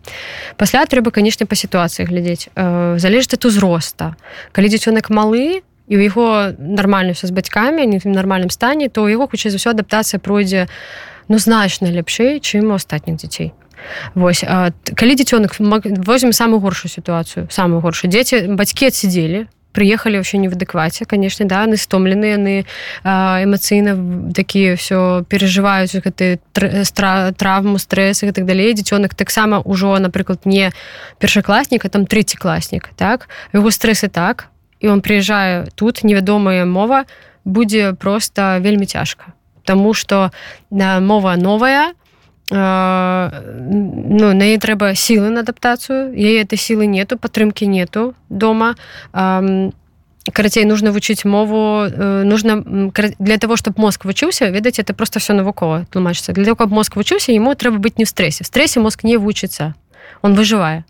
пасля 0.60 0.84
трэба 0.84 1.08
канешне 1.08 1.46
па 1.46 1.56
сітуацыі 1.56 2.04
глядзець. 2.04 2.52
Залежыць 3.00 3.38
ад 3.38 3.44
узроста. 3.44 4.14
Калі 4.52 4.68
дзіцёнак 4.68 5.08
малы 5.08 5.62
то 5.62 5.69
і 5.90 5.98
у 5.98 6.00
яго 6.00 6.54
нармальна 6.56 7.12
все 7.12 7.26
з 7.26 7.34
бацькамі 7.34 7.84
не 7.84 7.98
в 7.98 8.06
нармальным 8.06 8.50
стане 8.50 8.88
то 8.88 9.10
яго 9.10 9.26
хутчэй 9.26 9.50
за 9.50 9.58
ўсё 9.58 9.74
адаптацыя 9.74 10.22
пройдзе 10.22 10.70
ну 11.26 11.36
значна 11.42 11.90
лепшэй 11.90 12.38
чым 12.38 12.70
у 12.70 12.78
астатніх 12.78 13.18
дзяцей 13.18 13.52
Вось 14.14 14.44
а, 14.46 14.70
калі 14.94 15.16
дзіцёнак 15.16 15.56
возьмем 15.58 16.32
самую 16.32 16.60
горшую 16.60 16.90
сітуацыю 16.92 17.48
самую 17.50 17.80
горшую. 17.80 18.10
Дзеці 18.12 18.54
бацькі 18.54 18.86
адсидзелі 18.86 19.48
приехали 19.72 20.16
вообще 20.16 20.38
не 20.38 20.48
в 20.48 20.52
адэкваце 20.52 21.04
конечно 21.04 21.46
да 21.46 21.62
яны 21.62 21.76
стомлены 21.76 22.24
яны 22.24 22.54
эмацыйна 23.04 24.32
такія 24.34 24.76
все 24.76 25.24
переживаюць 25.28 25.94
гэты 25.94 26.38
травму 26.52 27.78
стрэсы 27.78 28.28
і 28.28 28.32
так 28.32 28.44
далей 28.44 28.74
дзіцёнак 28.74 29.14
таксама 29.14 29.62
ўжо 29.64 29.98
напрыклад 29.98 30.44
не 30.44 30.72
першакласнік 31.18 31.84
а 31.84 31.88
там 31.88 32.06
третий 32.06 32.38
класнік 32.38 32.90
так? 32.96 33.28
Яго 33.52 33.70
стрэсы 33.70 34.08
так 34.08 34.50
і 34.80 34.88
он 34.88 35.00
прыязджае 35.00 35.68
тут 35.74 36.04
невядомая 36.04 36.64
мова 36.64 37.04
будзе 37.44 37.92
просто 37.92 38.58
вельмі 38.60 38.86
цяжка 38.86 39.32
Таму 39.64 39.94
что 39.94 40.32
на 40.70 41.00
мова 41.00 41.36
новая 41.36 41.92
ну 42.50 44.32
на 44.34 44.42
ей 44.42 44.58
трэба 44.58 44.94
сілы 44.98 45.30
на 45.30 45.40
адаптацыю 45.40 46.10
яе 46.10 46.42
этой 46.42 46.58
сілы 46.58 46.86
нету 46.86 47.16
падтрымки 47.16 47.64
нету 47.64 48.14
дома. 48.28 48.74
Карацей 50.32 50.64
нужно 50.64 50.90
вучыць 50.90 51.24
мову 51.24 51.86
нужно 51.88 52.90
для 53.18 53.38
того 53.38 53.56
чтобы 53.56 53.80
мозг 53.80 54.04
вучыўся 54.04 54.50
ведаць 54.50 54.78
это 54.78 54.94
просто 54.94 55.20
все 55.20 55.32
навукова 55.32 55.86
тлумачыцца 55.90 56.32
для 56.32 56.44
того 56.44 56.56
каб 56.56 56.70
мозг 56.70 56.96
вучыўся 56.96 57.32
ему 57.32 57.54
трэба 57.54 57.78
быць 57.78 57.98
не 57.98 58.04
в 58.04 58.08
стрэсе 58.08 58.42
в 58.44 58.46
стрэсе 58.46 58.80
мозг 58.80 59.04
не 59.04 59.16
вучыцца 59.16 59.74
он 60.22 60.34
выжывае 60.34 60.84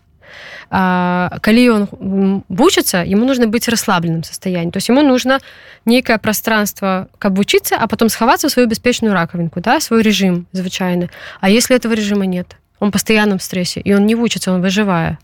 калі 0.71 1.69
он 1.69 2.43
вучыцца 2.47 3.03
ему 3.03 3.25
нужно 3.25 3.47
быть 3.47 3.67
расслабленным 3.67 4.23
состоянии. 4.23 4.71
То 4.71 4.77
есть 4.77 4.87
ему 4.87 5.01
нужно 5.01 5.39
некое 5.85 6.17
пространство 6.17 7.09
каб 7.19 7.35
вучыцца 7.37 7.75
а 7.75 7.87
потом 7.87 8.07
схавацца 8.07 8.47
свою 8.47 8.69
бяспечную 8.69 9.13
раковинку 9.13 9.59
да 9.59 9.81
свой 9.81 10.01
режим 10.01 10.47
звычайны 10.53 11.09
а 11.41 11.49
если 11.49 11.75
этого 11.75 11.93
режима 11.93 12.25
нет 12.25 12.55
он 12.80 12.90
постоянном 12.90 13.40
стрессе 13.40 13.80
и 13.80 13.94
он 13.94 14.06
не 14.06 14.14
вучится 14.14 14.52
он 14.52 14.60
выживая 14.60 15.18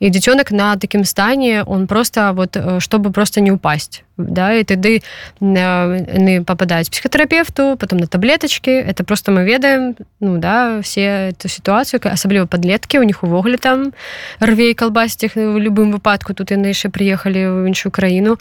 и 0.00 0.10
детенок 0.10 0.50
на 0.50 0.76
таким 0.76 1.04
стане 1.04 1.62
он 1.62 1.86
просто 1.86 2.32
вот 2.32 2.56
э, 2.56 2.80
чтобы 2.80 3.12
просто 3.12 3.40
не 3.40 3.52
упасть 3.52 4.04
да 4.16 4.52
і 4.56 4.64
тады 4.64 5.02
яны 5.40 6.44
попадаюць 6.44 6.88
психотерапевту 6.88 7.76
потом 7.76 7.98
на 7.98 8.06
таблеточки 8.06 8.70
это 8.70 9.04
просто 9.04 9.30
мы 9.30 9.44
ведаем 9.44 9.94
ну 10.20 10.38
да 10.38 10.80
все 10.82 11.30
эту 11.30 11.48
ситуацию 11.48 12.00
асабліва 12.04 12.46
подлетки 12.46 12.98
у 12.98 13.02
них 13.02 13.22
увогуле 13.22 13.56
там 13.56 13.92
рвей 14.40 14.74
колбасць 14.74 15.22
их 15.22 15.36
в 15.36 15.58
любым 15.58 15.92
выпадку 15.92 16.34
тут 16.34 16.50
яны 16.50 16.66
яшчэ 16.72 16.88
приехали 16.88 17.46
в 17.46 17.68
іншую 17.68 17.92
краіну 17.92 18.38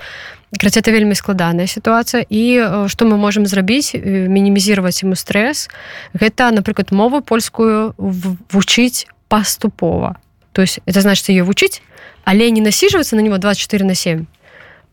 Краць 0.59 0.77
это 0.77 0.91
вельмі 0.91 1.15
складаная 1.15 1.67
сітуацыя 1.67 2.27
і 2.27 2.87
што 2.91 3.07
мы 3.07 3.15
можемм 3.17 3.47
зрабіць 3.47 3.95
мінімізировать 3.95 5.03
ему 5.03 5.15
стресс. 5.15 5.71
Гэта 6.15 6.51
напрыклад 6.51 6.91
мову 6.91 7.23
польскую 7.23 7.95
вучыць 7.99 9.07
паступова 9.31 10.19
то 10.53 10.63
есть 10.63 10.81
это 10.85 11.01
значит 11.01 11.29
ее 11.29 11.45
вучыць 11.45 11.83
але 12.25 12.51
не 12.51 12.61
насиживаться 12.61 13.17
на 13.17 13.21
него 13.21 13.39
24 13.39 13.85
на 13.85 13.95
7 13.95 14.27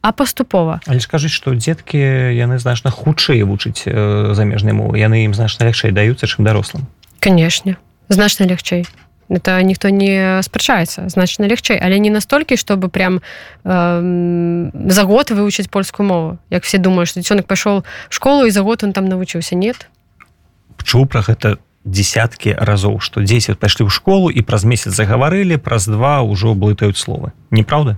а 0.02 0.14
паступова 0.14 0.82
але 0.86 1.00
скажыць 1.00 1.32
что 1.32 1.54
дзеткі 1.56 1.98
яны 2.38 2.60
значна 2.60 2.92
хутчэй 2.92 3.42
вучыць 3.44 3.84
э, 3.86 4.34
замежнай 4.34 4.74
мовы 4.74 5.00
яны 5.00 5.26
ім 5.26 5.34
значна 5.34 5.66
лягчэй 5.66 5.92
даюцца 5.92 6.28
чым 6.28 6.46
дарослым 6.46 6.86
канешне 7.20 7.78
значна 8.10 8.46
лягчэй 8.46 8.86
это 9.30 9.62
ніхто 9.62 9.90
не 9.90 10.42
спрачаецца 10.42 11.10
значна 11.10 11.48
лягчэй 11.48 11.80
але 11.80 12.00
не 12.00 12.10
настолькі 12.10 12.56
чтобы 12.56 12.90
прям 12.90 13.22
э, 13.64 14.70
за 14.74 15.04
год 15.04 15.32
вывучыць 15.32 15.70
польскую 15.70 16.08
мову. 16.08 16.38
Як 16.50 16.64
все 16.64 16.78
думаюць 16.78 17.10
что 17.10 17.20
дзёнак 17.20 17.46
пайшоў 17.48 17.84
школу 18.10 18.46
і 18.46 18.52
за 18.52 18.62
год 18.62 18.84
он 18.84 18.94
там 18.94 19.06
навучыўся 19.06 19.56
нет. 19.56 19.88
Чу 20.84 21.06
про 21.06 21.22
гэта 21.22 21.58
десяткі 21.84 22.56
разоў 22.56 23.00
што 23.00 23.22
10 23.22 23.60
пайшлі 23.60 23.88
ў 23.88 23.90
школу 23.92 24.32
і 24.32 24.42
праз 24.42 24.64
месяц 24.64 24.96
загаварылі 24.96 25.58
праз 25.58 25.88
два 25.88 26.24
ўжо 26.24 26.56
блытаюць 26.56 26.98
словы 26.98 27.32
неправда 27.52 27.98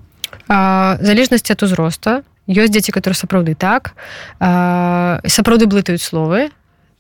залежнасці 0.50 1.54
ад 1.54 1.64
узроста. 1.64 2.24
Ёсць 2.50 2.74
дзеці 2.74 2.90
которые 2.90 3.14
сапраўды 3.14 3.54
так. 3.54 3.94
Сапраўды 4.42 5.70
блытаюць 5.70 6.02
словы. 6.02 6.50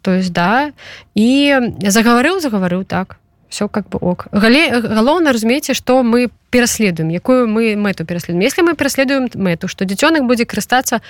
То 0.01 0.13
есть 0.13 0.31
да. 0.31 0.71
І 1.17 1.57
загаварыў 1.81 2.37
загаварыў 2.39 2.85
так 2.85 3.17
все 3.49 3.67
как 3.67 3.89
бы 3.89 3.97
ок. 3.99 4.27
Галоўна 4.31 5.33
разумееце 5.33 5.73
что 5.73 6.03
мы 6.03 6.29
пераследуем 6.49 7.09
якую 7.09 7.47
мы 7.47 7.75
мэту 7.75 8.05
пераследуем 8.05 8.41
если 8.41 8.61
мы 8.61 8.75
пераследуем 8.75 9.29
мэту 9.35 9.67
что 9.67 9.85
дзіцёнак 9.85 10.25
будзе 10.25 10.45
карыстацца 10.45 11.01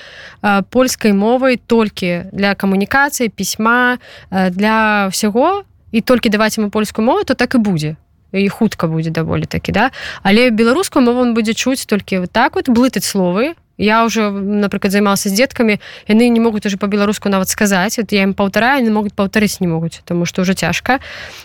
польскай 0.69 1.13
мовай 1.13 1.57
толькі 1.57 2.31
для 2.31 2.55
камунікацыі 2.55 3.29
пісьма 3.29 3.99
для 4.31 5.07
ўсяго 5.11 5.63
і 5.91 6.01
толькі 6.01 6.29
даваць 6.29 6.57
ему 6.57 6.69
польскую 6.69 7.05
мову 7.05 7.23
то 7.23 7.35
так 7.35 7.55
і 7.55 7.57
будзе 7.57 7.95
і 8.31 8.49
хутка 8.49 8.87
будзе 8.87 9.09
даволі 9.09 9.45
такі 9.45 9.71
да. 9.71 9.91
Але 10.23 10.49
беларускую 10.49 11.03
мову 11.05 11.21
он 11.21 11.33
будзе 11.33 11.53
чуць 11.53 11.85
толькі 11.85 12.19
вот 12.19 12.31
так 12.31 12.55
вот 12.55 12.69
блытаць 12.69 13.05
словы 13.05 13.55
я 13.79 14.05
уже 14.05 14.29
напрыклад 14.29 14.91
займалася 14.91 15.29
з 15.29 15.39
дзеткамі 15.39 15.79
яны 16.07 16.29
не 16.29 16.39
могуць 16.39 16.65
уже 16.67 16.77
по-беларуску 16.77 17.29
нават 17.29 17.49
сказаць 17.49 17.97
вот 17.97 18.11
я 18.11 18.23
им 18.23 18.33
паўтараю 18.33 18.83
не 18.83 18.91
могуць 18.91 19.15
паўтарыць 19.15 19.63
не 19.63 19.67
могуць 19.67 20.03
тому 20.05 20.25
что 20.25 20.41
уже 20.43 20.53
цяжка 20.53 20.99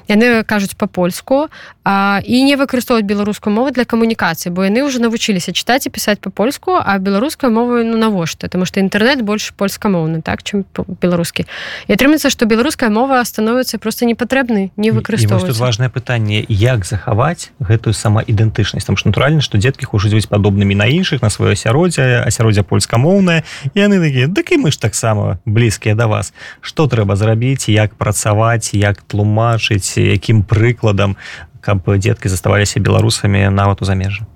яны 0.09 0.43
кажуць 0.45 0.75
по-польску 0.75 1.49
і 1.87 2.37
не 2.43 2.57
выкарыстоўваць 2.59 3.07
беларускую 3.07 3.55
мову 3.55 3.71
для 3.71 3.85
камунікацыі 3.85 4.51
бо 4.51 4.67
яны 4.67 4.83
уже 4.83 4.99
навучыліся 4.99 5.55
чытаць 5.55 5.87
і 5.87 5.95
пісаць 5.95 6.19
по-польску 6.19 6.75
а 6.75 6.99
беларускую 6.99 7.55
мову 7.55 7.87
ну 7.87 7.97
навошта 7.97 8.49
тому 8.49 8.67
что 8.67 8.81
інтэрнет 8.81 9.23
больш 9.23 9.55
польскамоўны 9.55 10.23
так 10.23 10.43
чым 10.43 10.67
беларускі 10.75 11.47
і 11.87 11.93
атрымаецца 11.95 12.35
что 12.35 12.51
беларуская 12.51 12.91
мова 12.91 13.23
становіцца 13.23 13.79
просто 13.79 14.11
не 14.11 14.19
патрэбны 14.19 14.75
не 14.77 14.91
выкарыстоўваць 14.91 15.55
важное 15.55 15.89
пытанне 15.89 16.43
як 16.49 16.83
захаваць 16.85 17.55
гэтую 17.63 17.95
самаідэнтычнасць 17.95 18.91
там 18.91 18.99
ж 18.99 19.07
натуральна 19.07 19.39
что 19.39 19.59
дзеткі 19.59 19.87
хочуць 19.87 20.11
быць 20.11 20.27
падобнымі 20.27 20.75
на 20.75 20.91
іншых 20.91 21.23
на 21.23 21.31
сваё 21.31 21.55
асяроддзе 21.55 22.24
асяроддзя 22.25 22.65
польскамоўная 22.65 23.45
яны 23.77 24.01
такі 24.01 24.27
дык 24.33 24.57
і 24.57 24.65
мы 24.65 24.73
ж 24.73 24.81
таксама 24.81 25.39
блізкія 25.45 25.95
да 25.95 26.09
вас. 26.09 26.33
Что 26.61 26.89
трэба 26.89 27.17
зрабіць 27.17 27.69
як 27.69 27.95
працаваць 27.95 28.73
як 28.73 29.05
тлумачыць 29.05 30.01
якім 30.01 30.43
прыкладам 30.43 31.17
каб 31.65 31.85
дзеткі 31.89 32.29
заставаліся 32.29 32.81
беларусамі 32.81 33.49
нават 33.49 33.83
у 33.83 33.85
замежжа 33.85 34.29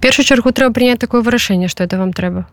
першую 0.00 0.24
чаргу 0.24 0.52
трэба 0.52 0.72
прыняць 0.72 1.00
такое 1.00 1.20
вырашэнне 1.20 1.68
что 1.68 1.84
это 1.84 1.98
вам 1.98 2.12
трэба 2.12 2.46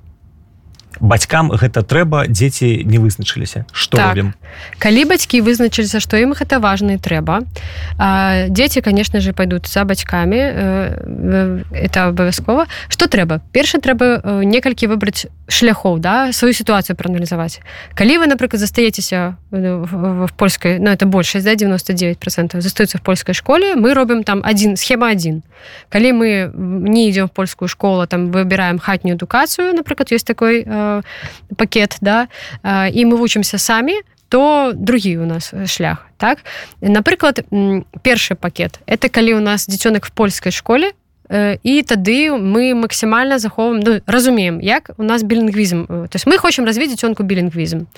бацькам 0.99 1.51
гэта 1.51 1.83
трэба 1.83 2.27
дзеці 2.27 2.83
не 2.85 2.97
вызначыліся 2.97 3.65
что 3.71 3.97
так. 3.97 4.09
робім. 4.09 4.33
Калі 4.79 5.05
бацькі 5.05 5.41
вызначыліся 5.41 5.99
што 5.99 6.17
ім 6.17 6.33
гэта 6.33 6.59
важна 6.59 6.95
і 6.95 6.99
трэба 7.01 7.41
дзеці 8.49 8.81
конечно 8.81 9.19
же 9.19 9.33
пойдут 9.33 9.67
за 9.67 9.83
бацькамі 9.83 10.37
э, 10.37 11.63
это 11.71 12.07
абавязкова. 12.09 12.67
Что 12.89 13.07
трэба? 13.07 13.41
Перша 13.51 13.79
трэба 13.79 14.21
э, 14.23 14.43
некалькі 14.43 14.87
выбраць 14.87 15.27
шляхоў 15.47 15.99
да 15.99 16.31
сваю 16.31 16.53
сітуацыю 16.53 16.95
прааналізаваць. 16.95 17.59
Калі 17.95 18.17
вы 18.17 18.27
напрыклад 18.27 18.59
застаецеся 18.59 19.37
в 19.51 20.29
польскай 20.37 20.79
но 20.79 20.85
ну, 20.85 20.91
это 20.91 21.05
большасць 21.05 21.45
да 21.45 21.55
99 21.55 22.17
процентов 22.17 22.61
застаюцца 22.61 22.97
в 22.97 23.01
польскай 23.01 23.35
школе 23.35 23.75
мы 23.75 23.93
робім 23.93 24.23
там 24.23 24.41
один 24.43 24.77
схема 24.77 25.09
один. 25.09 25.43
Калі 25.89 26.13
мы 26.13 26.51
не 26.55 27.09
ідем 27.09 27.27
в 27.27 27.31
польскую 27.31 27.67
школу 27.69 28.07
там 28.07 28.31
выбираем 28.31 28.79
хатнюю 28.79 29.15
адукацыю 29.15 29.73
напрыклад 29.73 30.11
есть 30.11 30.27
такой 30.27 30.63
э, 30.65 30.82
пакет 31.57 31.97
да 32.01 32.27
і 32.63 33.05
мы 33.05 33.17
вучымся 33.17 33.57
самі 33.57 34.01
то 34.29 34.71
другі 34.73 35.17
у 35.17 35.25
нас 35.25 35.53
шлях 35.67 36.09
так? 36.17 36.39
Напрыклад 36.81 37.45
першы 38.01 38.35
пакет 38.35 38.79
это 38.87 39.09
калі 39.09 39.35
у 39.35 39.39
нас 39.39 39.69
дзіцёнак 39.69 40.05
в 40.05 40.11
польскай 40.11 40.51
школе 40.51 40.91
і 41.63 41.81
тады 41.81 42.29
мы 42.37 42.75
максімальна 42.77 43.39
захоўваем 43.39 43.81
ну, 43.81 44.01
разумеем 44.05 44.61
як 44.61 44.91
у 44.97 45.03
нас 45.03 45.23
білінгвізм. 45.23 45.85
То 45.85 46.15
есть 46.15 46.27
мы 46.27 46.37
хочам 46.37 46.65
развіць 46.65 46.93
дзіцёнку 46.93 47.23
білінгвізм. 47.23 47.89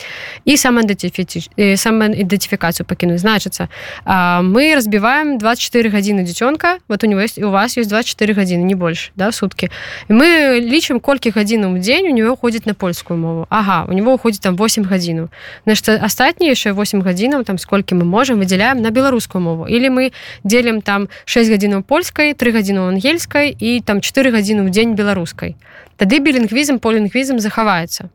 І 0.46 0.56
самаідэнтыфі 0.56 1.76
самаідэнтыфікацыю 1.76 2.88
пакінуць. 2.88 3.20
Значыцца 3.20 3.68
мы 4.08 4.76
разбіваем 4.76 5.38
24 5.38 5.90
гадзіны 5.90 6.24
дзіцёнка 6.24 6.80
вот 6.88 7.04
у 7.04 7.08
него 7.08 7.22
есть 7.22 7.42
у 7.42 7.50
вас 7.50 7.78
есть 7.78 7.90
24 7.90 8.34
гадзіны 8.34 8.64
не 8.64 8.76
больш 8.76 9.12
да 9.16 9.32
сутки 9.32 9.70
і 10.08 10.14
мы 10.14 10.60
лічым 10.64 11.00
колькі 11.00 11.36
гадзінаў 11.36 11.76
у 11.76 11.80
дзень 11.80 12.08
у 12.08 12.16
него 12.16 12.36
ходзіць 12.36 12.66
на 12.66 12.74
польскую 12.74 13.20
мову. 13.20 13.48
Ага 13.50 13.86
у 13.90 13.94
него 13.94 14.14
уходит 14.14 14.42
там 14.42 14.56
8 14.56 14.84
гадзінаў 14.84 15.28
значит 15.66 15.90
астатнія 15.90 16.56
яшчэ 16.56 16.72
8 16.72 17.02
гадзінаў 17.02 17.44
там 17.44 17.58
сколькі 17.58 17.96
мы 17.96 18.06
можем 18.06 18.40
выдзяляем 18.40 18.82
на 18.82 18.92
беларускую 18.92 19.42
мову. 19.42 19.68
Или 19.68 19.90
мы 19.90 20.12
делим 20.44 20.82
там 20.82 21.10
6 21.26 21.52
гадзінаў 21.52 21.84
польскай 21.84 22.34
3 22.34 22.52
гадзіну 22.52 22.88
ангельскай 22.88 23.25
і 23.34 23.82
там 23.82 24.02
4 24.02 24.32
гадзіны 24.32 24.66
ў 24.66 24.70
дзень 24.70 24.94
беларускай 24.94 25.56
тады 25.98 26.20
білінгвізм 26.20 26.78
полінгвізм 26.78 27.40
захаваецца 27.40 28.10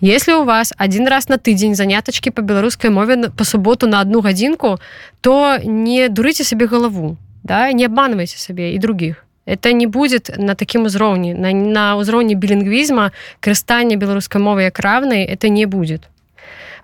если 0.00 0.34
у 0.34 0.44
вас 0.44 0.72
один 0.78 1.08
раз 1.08 1.28
на 1.28 1.36
тыдзень 1.36 1.74
занятачки 1.74 2.30
по 2.30 2.42
беларускай 2.42 2.90
мове 2.90 3.30
по 3.30 3.44
суботу 3.44 3.86
на 3.86 4.00
одну 4.00 4.20
гадзінку 4.20 4.78
то 5.20 5.58
не 5.64 6.08
дурыце 6.08 6.44
сабе 6.44 6.66
галаву 6.66 7.16
да 7.42 7.72
не 7.72 7.86
обманывайте 7.86 8.38
сабе 8.38 8.72
і 8.74 8.78
других. 8.78 9.24
Это 9.46 9.72
не 9.72 9.86
будет 9.86 10.30
на 10.38 10.54
такім 10.54 10.84
узроўні 10.84 11.34
на, 11.34 11.52
на 11.52 11.96
ўзроўні 11.96 12.34
білінгвізма 12.34 13.10
карыстання 13.40 13.96
беларускай 13.96 14.40
мовы 14.40 14.68
як 14.68 14.78
равнай 14.78 15.24
это 15.24 15.48
не 15.48 15.66
будет. 15.66 16.08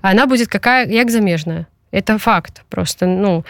Она 0.03 0.27
будет 0.27 0.49
какая 0.49 0.87
як 0.87 1.11
замежная 1.11 1.66
это 1.96 2.18
факт. 2.18 2.62
Просто 2.68 3.06
ну 3.06 3.44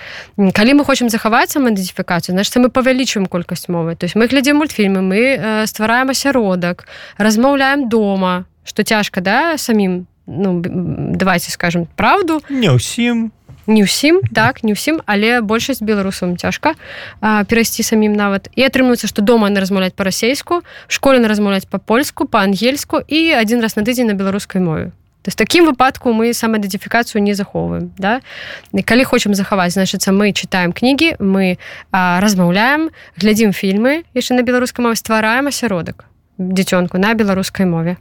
калі 0.55 0.75
мы 0.75 0.85
хочам 0.85 1.09
захаваць 1.09 1.51
самаідэнтыфікацыю 1.51 2.33
значит 2.33 2.57
мы 2.57 2.71
павялічваем 2.71 3.27
колькасць 3.27 3.69
мовы. 3.69 3.97
То 3.97 4.07
есть 4.07 4.15
мы 4.15 4.27
глядзім 4.27 4.63
мультфільмы 4.63 5.03
мы 5.03 5.35
э, 5.35 5.67
ствараем 5.67 6.11
асяродак 6.11 6.87
размаўляем 7.19 7.89
дома 7.89 8.45
что 8.65 8.85
цяжка 8.85 9.21
да 9.21 9.59
самім 9.59 10.07
ну 10.27 10.63
давайте 10.63 11.51
скажем 11.51 11.87
правду. 11.97 12.41
Не 12.49 12.71
ўсім 12.71 13.33
не 13.67 13.83
ўсім 13.83 14.23
так 14.31 14.63
не 14.63 14.79
ўсім 14.79 15.03
але 15.07 15.43
большасць 15.43 15.83
беларусам 15.83 16.39
цяжка 16.39 16.75
перайсці 17.21 17.83
самім 17.83 18.15
нават. 18.15 18.47
І 18.55 18.63
атрымліваецца 18.63 19.11
што 19.11 19.23
дома 19.23 19.51
на 19.51 19.59
размаўляць 19.59 19.99
па-расейску 19.99 20.63
школе 20.87 21.19
на 21.19 21.27
размаўляць 21.27 21.67
па-польску 21.67 22.31
па-ангельску 22.31 23.03
і 23.03 23.35
адзін 23.35 23.59
раз 23.59 23.75
на 23.75 23.83
тыдзень 23.83 24.07
на 24.07 24.15
беларускай 24.15 24.63
мове 24.63 24.95
то 25.27 25.29
есть 25.29 25.39
таким 25.39 25.67
выпадку 25.67 26.13
мы 26.13 26.31
самаідэнтыфікацыю 26.31 27.19
не 27.19 27.35
захоўваем 27.35 27.91
да? 27.99 28.23
Калі 28.71 29.03
хочам 29.03 29.35
захаваць 29.35 29.75
значыцца 29.75 30.15
мы 30.15 30.31
читаем 30.31 30.71
кнігі 30.71 31.19
мы 31.19 31.59
а, 31.91 32.21
размаўляем 32.23 32.95
глядзім 33.19 33.51
фільмы 33.51 34.07
яшчэ 34.15 34.39
на 34.39 34.47
беларускай 34.47 34.87
мове 34.87 34.95
ствараем 34.95 35.51
асяродак 35.51 36.07
дзіцёнку 36.39 37.03
на 37.03 37.15
беларускай 37.19 37.67
мове. 37.67 37.97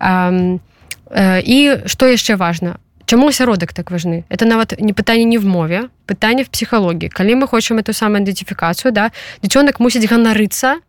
А, 0.00 0.32
а, 1.12 1.44
і 1.44 1.84
што 1.84 2.08
яшчэ 2.08 2.40
важно? 2.40 2.80
Чаму 3.04 3.28
асяродак 3.28 3.76
так 3.76 3.92
важны? 3.92 4.24
Это 4.32 4.48
нават 4.48 4.80
не 4.80 4.96
пытанне 4.96 5.28
не 5.28 5.36
в 5.36 5.44
мове 5.44 5.92
пытанне 6.08 6.40
в 6.40 6.48
псіхалогіі 6.48 7.12
калі 7.12 7.44
мы 7.44 7.46
хочам 7.52 7.84
эту 7.84 7.92
самаідэнтыфікацыю 7.92 8.96
да 8.96 9.12
дзіцёнак 9.44 9.76
мусіць 9.76 10.08
ганарыцца 10.08 10.80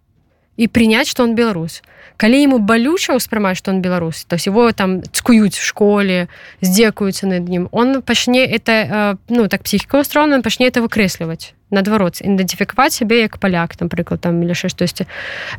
і 0.55 0.71
прыняць 0.71 1.11
што 1.11 1.27
он 1.27 1.35
беларус 1.35 1.83
калі 2.17 2.37
ему 2.43 2.57
балюча 2.59 3.15
ўспрымаць 3.17 3.57
что 3.57 3.71
он 3.71 3.81
беларус 3.81 4.25
то 4.25 4.35
его 4.35 4.71
там 4.71 5.01
цкуюць 5.03 5.57
в 5.57 5.63
школе 5.63 6.27
здзекуюцца 6.61 7.27
над 7.27 7.47
ним 7.49 7.69
он 7.71 8.01
пачне 8.01 8.45
это 8.45 9.17
ну 9.29 9.47
так 9.47 9.63
психіка 9.63 9.99
устроена 9.99 10.41
пачне 10.41 10.67
это 10.67 10.81
выкрэсліваць 10.81 11.53
наадварот 11.73 12.21
ідэнтыфікаваць 12.21 12.93
сябе 12.93 13.25
як 13.25 13.39
паляк 13.39 13.79
напрыклад 13.81 14.21
там 14.21 14.41
или 14.41 14.53
яшчэ 14.53 14.69
штосьці 14.69 15.07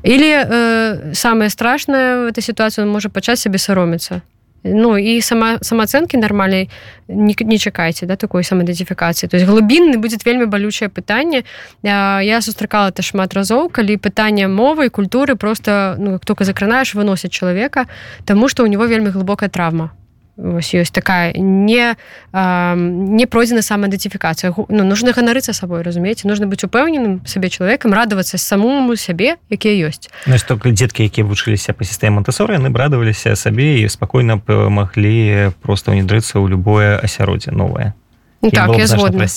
или 0.02 0.30
э, 0.30 1.14
самое 1.14 1.50
страшное 1.50 2.24
в 2.24 2.26
этой 2.30 2.42
ситуацию 2.42 2.86
он 2.86 2.92
можа 2.92 3.08
пачаць 3.08 3.40
сабе 3.40 3.58
сароміцца 3.58 4.22
Ну 4.64 4.96
і 4.96 5.20
сама 5.20 5.58
самацэнкі 5.60 6.16
нармальнай 6.16 6.70
не, 7.08 7.36
не 7.38 7.58
чакайце 7.58 8.06
да 8.06 8.16
такой 8.16 8.44
самаідэнтыфікацыі 8.44 9.28
то 9.28 9.36
есть 9.36 9.44
глыбінны 9.44 10.00
будет 10.00 10.24
вельмі 10.24 10.46
балючае 10.46 10.88
пытанне 10.88 11.44
я 11.82 12.40
сустракала 12.40 12.88
это 12.88 13.02
шмат 13.02 13.34
разоў 13.34 13.68
калі 13.68 14.00
пытанне 14.00 14.48
мовы 14.48 14.86
і 14.86 14.88
культуры 14.88 15.36
просто 15.36 15.96
ну 15.98 16.18
только 16.18 16.44
закранаеш 16.44 16.94
выносіць 16.94 17.30
чалавека 17.30 17.86
тому 18.24 18.48
что 18.48 18.64
у 18.64 18.66
него 18.66 18.86
вельмі 18.86 19.12
глыбокая 19.12 19.50
травма 19.50 19.92
Вось 20.36 20.74
ёсць 20.74 20.90
такая 20.90 21.32
не 21.36 21.94
не 22.34 23.26
пройдзена 23.26 23.62
самаідэнтыфікацыя. 23.62 24.50
Ну, 24.68 24.82
нужно 24.82 25.12
ганарыцца 25.14 25.52
сабой 25.54 25.82
разумееце? 25.82 26.26
Нужно 26.26 26.50
быць 26.50 26.66
упэўненым 26.66 27.22
сабе 27.26 27.48
чалавекам 27.48 27.94
радавацца 27.94 28.38
самому 28.38 28.96
сябе 28.96 29.38
якія 29.48 29.86
ёсць. 29.86 30.10
Ну, 30.26 30.34
только 30.46 30.74
дзеткі 30.74 31.06
якія 31.06 31.22
вучыліся 31.22 31.70
па 31.72 31.86
сістэме 31.86 32.18
монтасоры 32.18 32.58
яны 32.58 32.74
радаваліся 32.74 33.38
сабе 33.38 33.78
і 33.78 33.88
спакойна 33.88 34.42
маглі 34.46 35.54
просто 35.62 35.94
ўнідрыцца 35.94 36.42
ў 36.42 36.50
любое 36.50 36.98
асяроддзе 36.98 37.54
новае. 37.54 37.94
Ну, 38.42 38.50
так 38.50 38.74
я 38.74 38.86
згодна. 38.86 39.30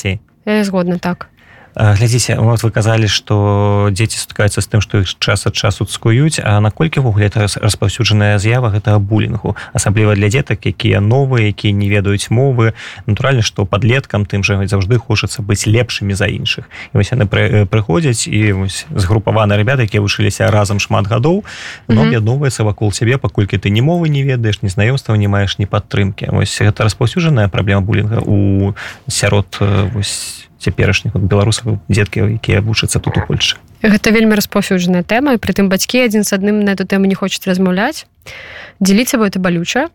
я 0.46 0.64
згодна 0.64 0.98
так 0.98 1.30
глядзіце 1.78 2.36
вот 2.42 2.64
вы 2.64 2.72
казалі 2.72 3.08
что 3.08 3.90
дзеці 3.94 4.18
сутыкаюцца 4.18 4.62
з 4.62 4.68
тым 4.68 4.82
что 4.82 4.98
іх 5.06 5.14
час 5.22 5.46
ад 5.46 5.54
часу 5.54 5.86
цкуюць 5.86 6.42
а 6.42 6.58
наколькі 6.60 7.06
ввогуле 7.06 7.30
это 7.30 7.46
распаўсюджаная 7.46 8.42
з'ява 8.42 8.74
гэтага 8.74 8.98
булінгу? 8.98 9.54
Асабліва 9.78 10.18
для 10.18 10.30
дзетак 10.34 10.66
якія 10.66 11.02
новыя 11.02 11.54
якія 11.54 11.74
не 11.74 11.90
ведаюць 11.90 12.34
мовы. 12.34 12.74
Натуральна 13.06 13.46
что 13.46 13.66
подлеткам 13.66 14.26
тым 14.26 14.42
же 14.44 14.58
заўжды 14.66 14.98
хочацца 14.98 15.46
быць 15.46 15.70
лепшымі 15.70 16.18
за 16.18 16.26
іншых. 16.26 16.66
І 16.94 16.98
вось 16.98 17.14
яны 17.14 17.30
прыходзяць 17.70 18.26
і 18.26 18.58
вось 18.58 18.90
згрупаваны 18.90 19.54
ребята 19.54 19.86
якія 19.86 20.02
вучыліся 20.02 20.50
разам 20.50 20.80
шмат 20.82 21.06
гадоў 21.06 21.46
но 21.88 22.10
аб'ядноўваецца 22.10 22.66
вакол 22.66 22.90
цябе 22.90 23.22
паколькі 23.22 23.62
ты 23.62 23.70
ні 23.70 23.86
мовы 23.86 24.10
не 24.10 24.26
ведаеш 24.26 24.66
ні 24.66 24.70
знаёмства 24.74 25.14
не 25.14 25.30
маеш 25.30 25.62
ні 25.62 25.70
падтрымкі. 25.70 26.34
Вось 26.34 26.58
гэта 26.58 26.90
распаўсюджаная 26.90 27.48
праблема 27.54 27.82
булінга 27.82 28.26
у 28.26 28.74
сярод 29.08 29.62
вось 29.94 30.48
цяперашніх 30.60 31.16
беларусаў 31.16 31.80
дзеткі 31.90 32.40
якія 32.42 32.62
вучацца 32.62 33.00
тут 33.00 33.18
у 33.18 33.22
Польшы. 33.28 33.58
Гэта 33.82 34.10
вельмі 34.12 34.36
распаўсюджаная 34.40 35.04
тэма 35.06 35.38
прытым 35.38 35.70
бацькі 35.70 36.02
адзін 36.02 36.24
з 36.26 36.34
адным 36.34 36.66
на 36.66 36.74
эту 36.74 36.86
тэму 36.86 37.06
не 37.06 37.16
хочуць 37.16 37.46
размаўляць. 37.46 38.06
Дзеліць 38.80 39.10
сабой 39.14 39.30
это 39.30 39.40
балюча 39.40 39.90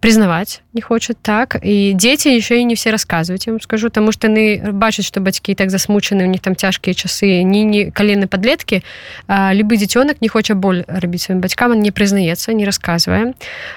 признаваць 0.00 0.60
не 0.74 0.82
хочет 0.82 1.16
так. 1.22 1.56
І 1.62 1.94
дзеці 1.94 2.28
еще 2.28 2.60
і 2.60 2.64
не 2.64 2.74
все 2.74 2.90
рассказывать 2.90 3.48
ім 3.48 3.60
скажу 3.60 3.88
тому 3.88 4.12
что 4.12 4.28
яны 4.28 4.72
бачаць 4.72 5.06
что 5.06 5.20
бацькі 5.20 5.54
так 5.54 5.70
засмучаны 5.70 6.24
у 6.24 6.26
них 6.26 6.40
там 6.40 6.56
цяжкія 6.56 6.94
часы 6.94 7.42
не 7.42 7.64
не 7.64 7.90
калены 7.90 8.26
подлетки. 8.26 8.82
Любы 9.28 9.76
дзіцёнак 9.76 10.20
не 10.20 10.28
хоча 10.28 10.54
боль 10.54 10.84
рабіць 10.88 11.22
сваім 11.22 11.40
бацькам 11.40 11.80
не 11.80 11.90
прызнаецца 11.90 12.52
не 12.52 12.64
рассказываем 12.64 13.34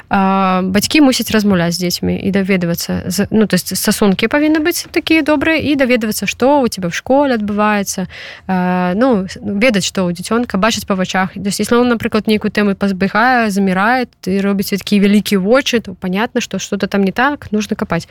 бацькі 0.09 1.01
мусіць 1.01 1.31
размаўляць 1.31 1.73
з 1.75 1.87
дзецьмі 1.87 2.19
і 2.19 2.31
даведавацца 2.31 3.07
ну 3.31 3.47
то 3.47 3.55
есть 3.55 3.75
стасункі 3.77 4.27
павінны 4.27 4.59
быць 4.59 4.87
такія 4.91 5.21
добрыя 5.21 5.57
і 5.57 5.75
даведавацца 5.75 6.27
что 6.27 6.61
у 6.61 6.67
тебя 6.67 6.89
в 6.89 6.95
школе 6.95 7.35
адбываецца 7.35 8.07
ну 8.47 9.27
ведаць 9.39 9.85
что 9.85 10.05
у 10.05 10.11
дзіцёнка 10.11 10.57
бачыць 10.57 10.85
па 10.85 10.95
вачах 10.95 11.33
то 11.33 11.47
есть 11.47 11.59
если 11.59 11.75
он 11.75 11.87
напрыклад 11.87 12.27
нейкую 12.27 12.51
тэму 12.51 12.75
пазбегае 12.75 13.49
замірает 13.49 14.09
і 14.25 14.41
робіць 14.41 14.69
такія 14.75 15.01
вялікія 15.01 15.39
вочы 15.39 15.79
то 15.87 15.93
понятно 15.93 16.41
что 16.41 16.59
что-то 16.59 16.87
там 16.87 17.03
не 17.03 17.11
так 17.11 17.51
нужно 17.51 17.75
копать. 17.75 18.07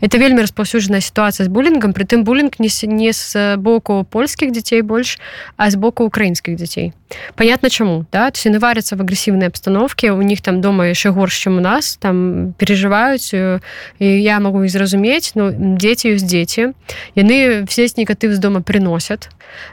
Это 0.00 0.18
вельмі 0.18 0.42
распаўсюджаная 0.42 1.00
ситуация 1.00 1.44
с 1.44 1.48
буллингом. 1.48 1.92
Притым 1.92 2.24
буллинг 2.24 2.58
не 2.58 2.68
не 2.82 3.12
с 3.12 3.56
боку 3.56 4.04
польскіх 4.10 4.50
дзяцей 4.50 4.82
больш 4.82 5.18
а 5.56 5.70
с 5.70 5.76
боку 5.76 6.04
украінскіх 6.04 6.56
дзяцей 6.56 6.92
понятно 7.34 7.70
чаму 7.70 8.06
да? 8.12 8.30
Все 8.32 8.50
наварятся 8.50 8.96
в 8.96 9.00
агрессивной 9.00 9.46
обстановке 9.46 10.12
у 10.12 10.22
них 10.22 10.42
там 10.42 10.60
дома 10.60 10.86
яшчэ 10.86 11.10
горш 11.10 11.38
чем 11.38 11.58
у 11.58 11.60
нас 11.60 11.96
там 11.96 12.54
переживаюць 12.58 13.34
і 13.34 13.60
я 14.00 14.40
могу 14.40 14.64
і 14.64 14.68
зразумець 14.68 15.32
но 15.34 15.50
дзеці 15.50 16.14
ёсць 16.14 16.26
дзеці 16.26 16.74
яны 17.14 17.66
все 17.66 17.86
негатыв 17.96 18.34
з 18.34 18.38
дома 18.38 18.60
приносят. 18.60 19.28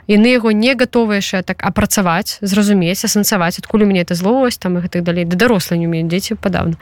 Яны 0.08 0.26
яго 0.26 0.50
не 0.50 0.74
готовы 0.74 1.22
яшчэ 1.22 1.42
так 1.42 1.62
апрацаваць 1.62 2.38
зразумець 2.40 3.04
асэнсаваць 3.04 3.58
адкуль 3.58 3.82
у 3.82 3.86
мяне 3.86 4.02
это 4.02 4.14
злость 4.14 4.60
там 4.60 4.78
и 4.78 4.80
гэтых 4.80 5.02
далей 5.02 5.24
да 5.24 5.36
дарослыя 5.36 5.78
не 5.78 5.86
умеюць 5.86 6.10
дзеці 6.10 6.34
падавно 6.34 6.74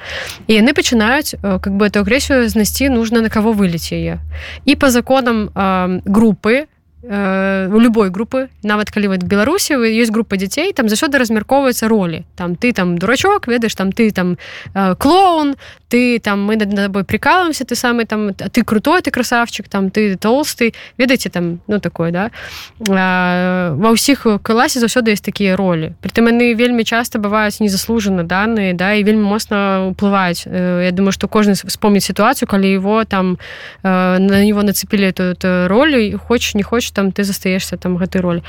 і 0.47 0.57
яны 0.67 0.75
пачынаюць 0.75 1.39
э, 1.39 1.59
как 1.63 1.79
бы 1.79 1.87
эту 1.87 2.03
агрэсію 2.03 2.43
знайсці 2.51 2.91
нужно 2.91 3.23
на 3.23 3.31
кого 3.31 3.55
вылець 3.55 3.95
яе 3.95 4.19
і 4.67 4.75
по 4.75 4.91
законам 4.91 5.47
э, 5.55 6.01
групы 6.03 6.67
Э, 7.09 7.69
у 7.73 7.79
любой 7.79 8.11
групы 8.11 8.49
нават 8.63 8.91
калі 8.91 9.09
вот 9.09 9.23
беларусі 9.23 9.75
есть 9.75 10.11
група 10.11 10.37
дзяцей 10.37 10.73
там 10.73 10.89
заўсёды 10.89 11.19
размяркоўваецца 11.19 11.87
ролі 11.89 12.25
там 12.35 12.57
ты 12.57 12.73
там 12.73 12.99
дурачок 12.99 13.47
ведаеш 13.47 13.75
там 13.75 13.93
ты 13.93 14.11
там 14.11 14.39
э, 14.75 14.97
клоун 14.99 15.55
ты 15.89 16.19
там 16.19 16.43
мы 16.43 16.57
над 16.57 16.75
тобой 16.75 17.05
прикалываемся 17.05 17.65
ты 17.65 17.77
самый 17.77 18.07
там 18.07 18.35
ты 18.35 18.65
крутой 18.65 19.03
ты 19.03 19.11
красавчик 19.13 19.69
там 19.69 19.91
ты 19.91 20.17
толстый. 20.17 20.75
Ведаеце 20.99 21.31
там 21.31 21.61
ну 21.69 21.79
такое 21.79 22.11
да? 22.11 22.31
Ва 22.79 23.93
ўсіх 23.95 24.27
класе 24.43 24.81
заўсёды 24.81 25.11
есть 25.11 25.25
такія 25.25 25.55
ролі 25.55 25.95
притым 26.03 26.27
яны 26.27 26.55
вельмі 26.59 26.83
часто 26.83 27.19
бываюць 27.19 27.63
незаслужаны 27.63 28.27
данные 28.27 28.75
да 28.75 28.95
і 28.95 29.05
вельмі 29.05 29.23
моцна 29.23 29.87
уплываюць 29.95 30.43
э, 30.47 30.83
Я 30.87 30.91
думаю 30.91 31.13
что 31.13 31.29
кожны 31.29 31.55
вспомніць 31.55 32.11
сітуацыю 32.11 32.49
калі 32.49 32.67
его 32.67 33.05
там 33.05 33.39
на 33.83 34.45
него 34.45 34.63
нацепілі 34.63 35.07
эту 35.07 35.69
ролю 35.69 35.99
і 35.99 36.13
хочешь 36.19 36.55
не 36.55 36.63
хочешь 36.63 36.96
там 36.97 37.13
ты 37.13 37.29
застаешься 37.29 37.77
там 37.77 38.01
гэтай 38.01 38.25
ролі 38.25 38.41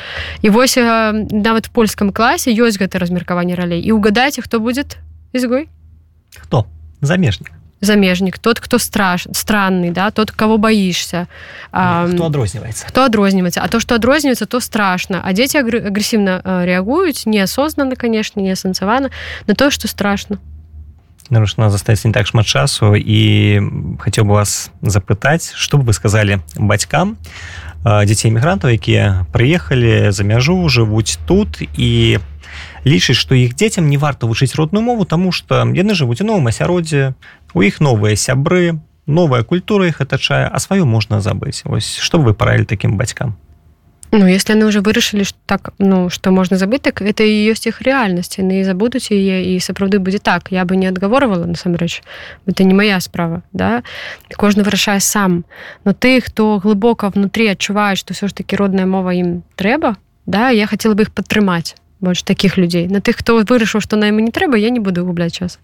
і 0.41 0.49
вось 0.49 0.79
нават 0.79 1.67
в 1.67 1.71
польском 1.75 2.15
класе 2.15 2.55
ёсць 2.55 2.79
гэта 2.79 3.03
размеркаванне 3.03 3.59
ралей 3.59 3.83
і 3.83 3.91
угадайце 3.91 4.41
хто 4.41 4.63
будет 4.63 4.97
изгой? 5.35 5.67
Хто 6.39 6.65
замежнік 7.01 7.51
замежнік 7.81 8.39
тот 8.39 8.59
кто 8.59 8.79
страш 8.79 9.27
странный 9.31 9.91
да 9.91 10.11
тот 10.11 10.31
кого 10.31 10.57
боишься. 10.57 11.27
Кто 11.71 12.25
адрозніваецца 12.25 12.87
кто 12.87 13.03
адрозніваецца 13.03 13.61
а 13.61 13.67
то 13.67 13.79
что 13.79 13.95
адрозніваецца 13.95 14.45
то 14.45 14.59
страшно. 14.59 15.21
А 15.23 15.33
дети 15.33 15.57
агрэсіўна 15.57 16.63
реагуюць 16.65 17.25
неосознанно 17.25 17.95
конечно 17.95 18.39
не 18.39 18.51
асэнсавана 18.51 19.11
на 19.47 19.53
то 19.53 19.69
что 19.69 19.87
страшно 19.87 20.39
нарушна 21.29 21.69
застаецца 21.69 22.07
не 22.07 22.13
так 22.13 22.27
шмат 22.27 22.45
часу. 22.45 22.95
І 22.95 23.59
хацеў 23.99 24.25
бы 24.25 24.39
вас 24.39 24.71
запытаць 24.81 25.53
что 25.55 25.77
бы 25.77 25.91
вы 25.91 25.93
сказали 25.93 26.39
бацькам 26.55 27.17
дзяцей 27.83 28.31
мігрантаў 28.31 28.73
якія 28.75 29.25
прыехалі 29.31 30.11
за 30.11 30.23
мяжу 30.23 30.57
жывуць 30.67 31.19
тут 31.27 31.61
і 31.61 32.19
лічыць 32.83 33.15
што 33.15 33.35
іх 33.35 33.55
дзецям 33.55 33.87
не 33.87 33.97
варта 33.97 34.27
вучыць 34.27 34.55
родную 34.55 34.83
мову 34.83 35.05
тому 35.05 35.31
что 35.31 35.63
яны 35.63 35.93
жывуць 35.93 36.21
у 36.21 36.27
новым 36.27 36.47
асяроддзе 36.51 37.13
у 37.53 37.61
іх 37.61 37.79
новыя 37.79 38.15
сябры 38.15 38.79
новая 39.07 39.43
культура 39.43 39.87
іх 39.87 40.01
атачае 40.01 40.47
а 40.51 40.59
сваю 40.59 40.85
можна 40.85 41.21
забыць 41.21 41.63
ось 41.65 41.97
что 41.97 42.19
вы 42.19 42.33
параілі 42.33 42.65
таким 42.65 42.97
бацькам 42.97 43.37
Ну 44.17 44.25
если 44.25 44.57
яны 44.57 44.65
уже 44.65 44.81
вырашылі 44.81 45.29
так 45.45 45.77
ну 45.77 46.09
что 46.09 46.31
можна 46.31 46.57
забыць 46.57 46.81
так 46.81 47.05
это 47.05 47.21
і 47.21 47.53
ёсць 47.53 47.69
іх 47.69 47.85
рэальнасць 47.85 48.41
яны 48.41 48.65
забудуць 48.65 49.13
яе 49.13 49.45
і 49.53 49.61
сапраўды 49.61 50.01
будзе 50.01 50.17
так. 50.17 50.49
Я 50.49 50.65
бы 50.65 50.73
не 50.73 50.89
адгаворвала 50.89 51.45
насамрэч 51.45 52.01
это 52.49 52.63
не 52.63 52.73
моя 52.73 52.97
справа 52.99 53.43
да. 53.53 53.83
Кожны 54.33 54.63
вырашае 54.63 54.99
сам. 55.05 55.45
Но 55.85 55.93
ты 55.93 56.19
хто 56.19 56.57
глыбока 56.57 57.13
внутри 57.13 57.45
адчуваюць 57.53 58.01
что 58.01 58.17
все 58.17 58.27
ж 58.27 58.33
таки 58.33 58.55
родная 58.55 58.89
мова 58.89 59.13
ім 59.13 59.43
трэба 59.55 59.97
да 60.25 60.49
я 60.49 60.65
хотела 60.65 60.97
бы 60.97 61.05
іх 61.05 61.13
падтрымаць 61.13 61.77
больш 61.99 62.21
таких 62.21 62.57
людзей 62.57 62.87
на 62.87 63.01
тых 63.01 63.17
хто 63.17 63.41
вырашыў 63.41 63.81
што 63.81 63.97
на 63.97 64.05
яму 64.09 64.19
не 64.19 64.31
трэба 64.31 64.57
я 64.57 64.69
не 64.69 64.79
буду 64.79 65.05
губляць 65.05 65.33
час. 65.33 65.59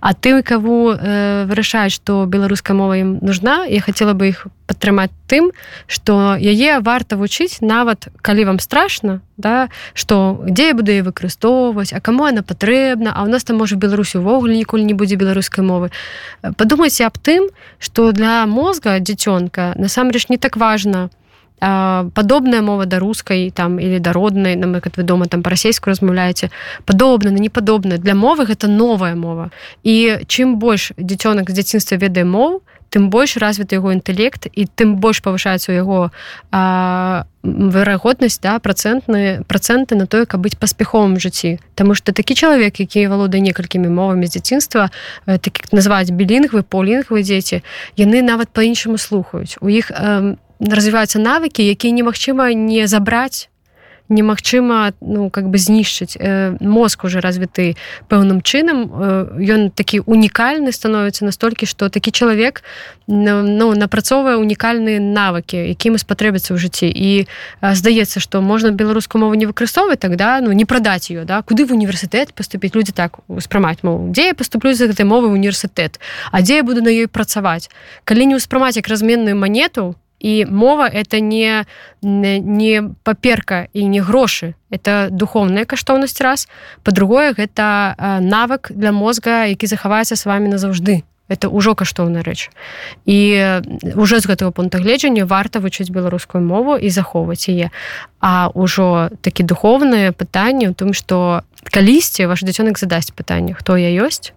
А 0.00 0.12
ты 0.14 0.42
кого 0.42 0.94
э, 0.94 1.44
вырашаюць 1.48 1.92
што 1.92 2.26
беларуская 2.26 2.76
мова 2.76 2.96
ім 2.98 3.18
нужна 3.22 3.64
я 3.64 3.80
хотела 3.80 4.12
бы 4.12 4.28
іх 4.28 4.46
падтрымаць 4.66 5.10
тым 5.28 5.52
что 5.86 6.36
яе 6.36 6.80
варта 6.80 7.16
вучыць 7.16 7.60
нават 7.60 8.08
калі 8.22 8.44
вам 8.44 8.58
страшно 8.58 9.20
да 9.36 9.68
что 9.94 10.44
дзе 10.44 10.68
я 10.68 10.74
буду 10.74 10.92
выкарыстоўваць 10.92 11.92
а 11.92 12.00
кому 12.00 12.24
она 12.24 12.42
патрэбна 12.42 13.12
а 13.16 13.24
у 13.24 13.28
нас 13.28 13.44
там 13.44 13.56
можа 13.56 13.76
беларусі 13.76 14.18
увогуле 14.18 14.56
ніколі 14.56 14.84
не 14.84 14.94
будзе 14.94 15.16
беларускай 15.16 15.64
мовы. 15.64 15.90
Подумайце 16.56 17.04
аб 17.04 17.16
тым 17.16 17.48
что 17.78 18.12
для 18.12 18.46
мозга 18.46 19.00
дзіцёнка 19.00 19.72
насамрэч 19.76 20.28
не 20.28 20.36
так 20.36 20.56
важно 20.56 21.08
то 21.08 21.21
падобная 21.62 22.62
мова 22.62 22.86
да 22.86 22.98
рускай 22.98 23.50
там 23.50 23.78
или 23.78 23.98
да 23.98 24.12
роднай 24.12 24.56
нам 24.56 24.74
як 24.74 24.90
вы 24.96 25.02
дома 25.02 25.26
там 25.26 25.42
па-расейску 25.42 25.90
размаўляеце 25.90 26.50
падобна 26.84 27.30
на 27.30 27.38
непадобна 27.38 27.98
для 27.98 28.14
мовы 28.14 28.46
гэта 28.46 28.66
новая 28.66 29.14
мова. 29.14 29.50
І 29.82 30.26
чым 30.26 30.58
больш 30.58 30.92
дзіцёнак 30.98 31.50
з 31.50 31.54
дзяцінства 31.54 31.96
ведае 31.96 32.24
моў 32.24 32.62
тым 32.92 33.08
больш 33.08 33.36
развіты 33.40 33.80
яго 33.80 33.92
інтэлект 33.96 34.50
і 34.52 34.66
тым 34.66 35.00
больш 35.00 35.22
павышаецца 35.24 35.72
у 35.72 35.76
яго 35.78 36.00
верагоднасць 37.42 38.42
да 38.42 38.58
працэнтныя 38.58 39.46
працэнты 39.48 39.96
на 39.96 40.06
тое 40.06 40.26
каб 40.26 40.44
быць 40.44 40.58
паспяховым 40.58 41.16
жыцці 41.18 41.58
Таму 41.74 41.94
что 41.94 42.12
такі 42.12 42.34
чалавек 42.34 42.82
які 42.82 43.06
валодае 43.06 43.40
некалькімі 43.40 43.88
мовамі 43.88 44.26
з 44.26 44.36
дзяцінства 44.36 44.90
так 45.26 45.62
называюць 45.72 46.10
білінгвы 46.10 46.62
полінгвы 46.62 47.22
дзеці 47.22 47.62
яны 47.96 48.22
нават 48.22 48.50
по-іншаму 48.50 48.98
слухаюць 48.98 49.56
у 49.62 49.70
іх 49.72 49.90
у 49.90 50.36
развіваюцца 50.62 51.18
навыкі 51.18 51.66
якія 51.66 51.90
немагчыма 51.90 52.54
не 52.54 52.86
забраць 52.86 53.52
немагчыма 54.12 54.92
ну 55.00 55.30
как 55.30 55.48
бы 55.48 55.58
знішчыць. 55.58 56.16
Э, 56.20 56.56
мозг 56.60 57.04
уже 57.04 57.20
развіты 57.20 57.76
пэўным 58.08 58.42
чынам. 58.42 58.90
Ён 59.40 59.60
э, 59.66 59.70
такі 59.74 60.00
унікальны 60.06 60.72
становіцца 60.72 61.24
настолькі 61.24 61.66
што 61.66 61.88
такі 61.88 62.10
чалавек 62.12 62.62
ну 63.06 63.74
напрацоўвае 63.74 64.36
унікальныя 64.36 65.00
навыкі 65.00 65.56
якім 65.56 65.98
спатрэбіцца 65.98 66.54
ў 66.54 66.58
жыцці. 66.60 66.88
І 66.92 67.24
э, 67.24 67.74
здаецца 67.74 68.20
што 68.20 68.40
можна 68.40 68.70
беларускую 68.70 69.22
мову 69.22 69.34
не 69.34 69.46
выкарыстоўваць 69.46 69.98
тогда 69.98 70.40
ну 70.40 70.52
не 70.52 70.64
прадаць 70.64 71.10
ее 71.10 71.24
да. 71.24 71.42
Куды 71.42 71.64
в 71.64 71.72
універсітэт 71.72 72.34
поступіць 72.34 72.74
людзі 72.74 72.92
так 72.92 73.18
успрымаць 73.28 73.82
мову. 73.82 74.12
Дзе 74.12 74.32
я 74.32 74.34
поступлю 74.34 74.74
за 74.74 74.86
гэтай 74.86 75.08
мовы 75.08 75.32
універсітэт? 75.32 75.98
А 76.30 76.42
дзе 76.42 76.60
я 76.60 76.62
буду 76.62 76.82
на 76.82 76.92
ёй 76.92 77.08
працаваць? 77.08 77.70
Калі 78.04 78.26
не 78.26 78.36
ўспрымаць 78.36 78.76
як 78.76 78.88
разменную 78.88 79.36
манету 79.36 79.96
і 80.22 80.46
мова 80.46 80.86
это 80.86 81.18
не 81.20 81.66
не 82.02 82.82
паперка 83.02 83.66
і 83.72 83.88
не 83.88 84.00
грошы 84.00 84.54
это 84.70 85.08
духовная 85.10 85.64
каштоўнасць 85.64 86.20
раз. 86.20 86.48
По-другое 86.82 87.34
гэта 87.34 87.94
навык 88.22 88.70
для 88.70 88.92
мозга 88.92 89.44
які 89.44 89.66
захаваецца 89.66 90.16
с 90.16 90.24
вами 90.24 90.48
назаўжды 90.48 91.02
это 91.28 91.48
ўжо 91.48 91.74
каштоўная 91.74 92.22
рэч 92.22 92.50
і 93.06 93.18
уже 93.96 94.20
з 94.20 94.26
гэтага 94.28 94.52
пункта 94.52 94.78
гледжання 94.78 95.24
варта 95.24 95.58
вучыць 95.58 95.90
беларускую 95.90 96.44
мову 96.44 96.76
і 96.76 96.88
захоўваць 96.90 97.48
яе 97.48 97.72
а 98.20 98.52
ўжо 98.54 99.10
такі 99.22 99.42
духовнае 99.42 100.12
пытанне 100.12 100.70
у 100.70 100.74
том 100.74 100.94
что 100.94 101.42
калісьці 101.66 102.30
ваш 102.30 102.46
дзіцёнак 102.46 102.78
задасць 102.78 103.10
пытанне 103.10 103.54
хто 103.58 103.74
я 103.80 103.90
ёсць 103.90 104.36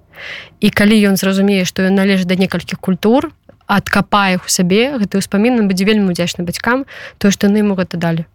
і 0.63 0.69
калі 0.69 0.95
ён 1.11 1.19
зразумее 1.19 1.65
што 1.65 1.83
ён 1.83 1.99
належыць 1.99 2.29
да 2.31 2.39
некалькіх 2.39 2.79
культур 2.79 3.35
адкапае 3.67 4.37
у 4.37 4.47
сабе 4.47 4.97
гэты 4.97 5.19
ўспамін 5.21 5.67
будзе 5.67 5.85
вельмі 5.85 6.13
удзячны 6.13 6.45
бацькам 6.45 6.85
то 7.17 7.31
што 7.31 7.47
яны 7.47 7.65
ему 7.65 7.75
гэта 7.75 7.97
далі 7.97 8.25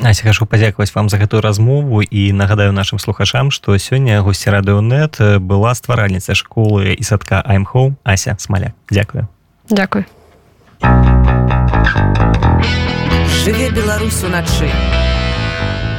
Ася 0.00 0.24
хашу 0.24 0.48
падзякаваць 0.48 0.90
вам 0.94 1.12
за 1.12 1.20
гэтую 1.20 1.44
размову 1.44 2.00
і 2.00 2.32
нагадаю 2.32 2.72
нашим 2.72 2.98
слухачам 2.98 3.52
што 3.52 3.76
сёння 3.76 4.24
госці 4.24 4.50
радыонет 4.50 5.20
была 5.44 5.74
стваральніца 5.76 6.34
школы 6.34 6.96
і 6.96 7.02
садка 7.04 7.44
аймхоу 7.44 7.92
ася 8.02 8.34
смаля. 8.40 8.72
Дзякую 8.88 9.28
дзякуй 9.68 10.08
жыве 13.44 13.70
беларусу 13.70 14.28
начы 14.28 14.70